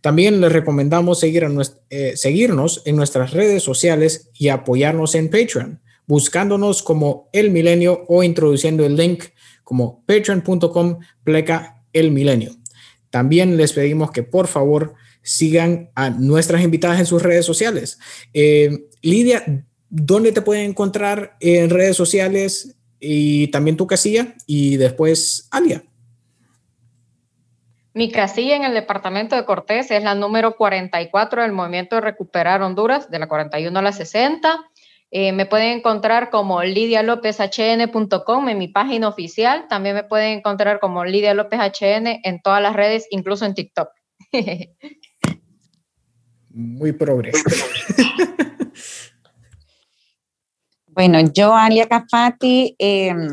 También 0.00 0.40
les 0.40 0.52
recomendamos 0.52 1.20
seguir 1.20 1.46
eh, 1.90 2.16
seguirnos 2.16 2.82
en 2.84 2.96
nuestras 2.96 3.32
redes 3.32 3.62
sociales 3.62 4.30
y 4.34 4.48
apoyarnos 4.48 5.14
en 5.14 5.28
Patreon, 5.28 5.80
buscándonos 6.06 6.82
como 6.82 7.28
El 7.32 7.50
Milenio 7.50 8.04
o 8.08 8.22
introduciendo 8.22 8.86
el 8.86 8.96
link 8.96 9.24
como 9.64 10.04
patreon.com 10.06 11.00
pleca 11.24 11.82
El 11.92 12.12
Milenio. 12.12 12.52
También 13.10 13.56
les 13.56 13.72
pedimos 13.72 14.10
que 14.10 14.22
por 14.22 14.46
favor 14.46 14.94
sigan 15.22 15.90
a 15.94 16.10
nuestras 16.10 16.62
invitadas 16.62 17.00
en 17.00 17.06
sus 17.06 17.22
redes 17.22 17.44
sociales. 17.44 17.98
Eh, 18.32 18.86
Lidia, 19.02 19.64
¿dónde 19.90 20.32
te 20.32 20.42
pueden 20.42 20.70
encontrar 20.70 21.36
en 21.40 21.70
redes 21.70 21.96
sociales 21.96 22.77
y 23.00 23.48
también 23.48 23.76
tu 23.76 23.86
casilla? 23.86 24.34
Y 24.46 24.76
después, 24.76 25.48
Alia. 25.50 25.82
Mi 27.94 28.12
casilla 28.12 28.54
en 28.54 28.64
el 28.64 28.74
departamento 28.74 29.34
de 29.34 29.44
Cortés 29.44 29.90
es 29.90 30.04
la 30.04 30.14
número 30.14 30.56
44 30.56 31.42
del 31.42 31.52
Movimiento 31.52 31.96
de 31.96 32.02
Recuperar 32.02 32.62
Honduras, 32.62 33.10
de 33.10 33.18
la 33.18 33.26
41 33.26 33.76
a 33.76 33.82
la 33.82 33.92
60. 33.92 34.70
Eh, 35.10 35.32
me 35.32 35.46
pueden 35.46 35.78
encontrar 35.78 36.30
como 36.30 36.62
lidialopezhn.com 36.62 38.48
en 38.48 38.58
mi 38.58 38.68
página 38.68 39.08
oficial. 39.08 39.66
También 39.68 39.94
me 39.94 40.04
pueden 40.04 40.38
encontrar 40.38 40.80
como 40.80 41.04
Lidia 41.04 41.34
López 41.34 41.58
HN 41.58 42.20
en 42.22 42.40
todas 42.42 42.62
las 42.62 42.76
redes, 42.76 43.06
incluso 43.10 43.46
en 43.46 43.54
TikTok. 43.54 43.88
Muy 46.50 46.92
progreso. 46.92 47.42
bueno, 50.98 51.20
yo, 51.32 51.54
Alia 51.54 51.86
Cafati, 51.86 52.74
em, 52.76 53.32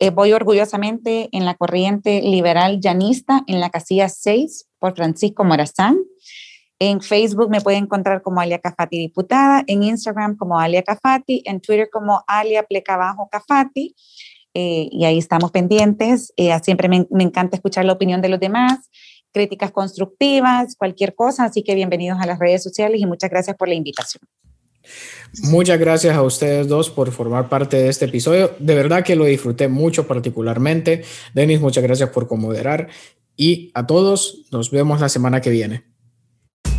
eh, 0.00 0.10
voy 0.10 0.32
orgullosamente 0.32 1.28
en 1.30 1.44
la 1.44 1.54
corriente 1.54 2.20
liberal 2.20 2.80
llanista 2.80 3.44
en 3.46 3.60
la 3.60 3.70
casilla 3.70 4.08
6 4.08 4.66
por 4.80 4.96
Francisco 4.96 5.44
Morazán. 5.44 5.98
En 6.80 7.00
Facebook 7.00 7.48
me 7.48 7.60
pueden 7.60 7.84
encontrar 7.84 8.22
como 8.22 8.40
Alia 8.40 8.58
Cafati 8.58 8.98
Diputada, 8.98 9.62
en 9.68 9.84
Instagram 9.84 10.36
como 10.36 10.58
Alia 10.58 10.82
Cafati, 10.82 11.44
en 11.44 11.60
Twitter 11.60 11.88
como 11.92 12.24
Alia 12.26 12.64
Plecabajo 12.64 13.28
Cafati. 13.30 13.94
Eh, 14.52 14.88
y 14.90 15.04
ahí 15.04 15.18
estamos 15.18 15.52
pendientes. 15.52 16.32
Eh, 16.36 16.50
siempre 16.64 16.88
me, 16.88 17.06
me, 17.08 17.22
encanta 17.22 17.54
escuchar 17.54 17.84
la 17.84 17.92
opinión 17.92 18.20
de 18.20 18.30
los 18.30 18.40
demás 18.40 18.90
críticas 19.32 19.70
constructivas, 19.70 20.74
cualquier 20.74 21.14
cosa. 21.14 21.44
Así 21.44 21.62
que 21.62 21.76
bienvenidos 21.76 22.18
a 22.20 22.26
las 22.26 22.40
redes 22.40 22.64
sociales 22.64 23.00
y 23.00 23.06
muchas 23.06 23.30
gracias 23.30 23.56
por 23.56 23.68
la 23.68 23.74
invitación. 23.74 24.22
Muchas 25.42 25.78
gracias 25.78 26.14
a 26.14 26.22
ustedes 26.22 26.68
dos 26.68 26.90
por 26.90 27.10
formar 27.10 27.48
parte 27.48 27.76
de 27.76 27.88
este 27.88 28.04
episodio. 28.04 28.52
De 28.58 28.74
verdad 28.74 29.04
que 29.04 29.16
lo 29.16 29.24
disfruté 29.24 29.68
mucho 29.68 30.06
particularmente. 30.06 31.02
Denis, 31.34 31.60
muchas 31.60 31.82
gracias 31.82 32.10
por 32.10 32.28
comoderar. 32.28 32.88
Y 33.36 33.72
a 33.74 33.86
todos, 33.86 34.46
nos 34.52 34.70
vemos 34.70 35.00
la 35.00 35.08
semana 35.08 35.40
que 35.40 35.50
viene. 35.50 35.84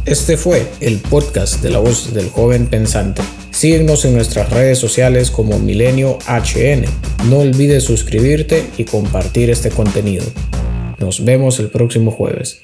Este 0.05 0.37
fue 0.37 0.67
el 0.81 0.99
podcast 0.99 1.63
de 1.63 1.71
la 1.71 1.79
voz 1.79 2.13
del 2.13 2.29
joven 2.29 2.67
pensante. 2.67 3.23
Síguenos 3.49 4.05
en 4.05 4.13
nuestras 4.13 4.51
redes 4.51 4.77
sociales 4.77 5.31
como 5.31 5.57
Milenio 5.57 6.19
HN. 6.27 6.85
No 7.29 7.39
olvides 7.39 7.83
suscribirte 7.83 8.69
y 8.77 8.83
compartir 8.85 9.49
este 9.49 9.71
contenido. 9.71 10.23
Nos 10.99 11.25
vemos 11.25 11.59
el 11.59 11.71
próximo 11.71 12.11
jueves. 12.11 12.61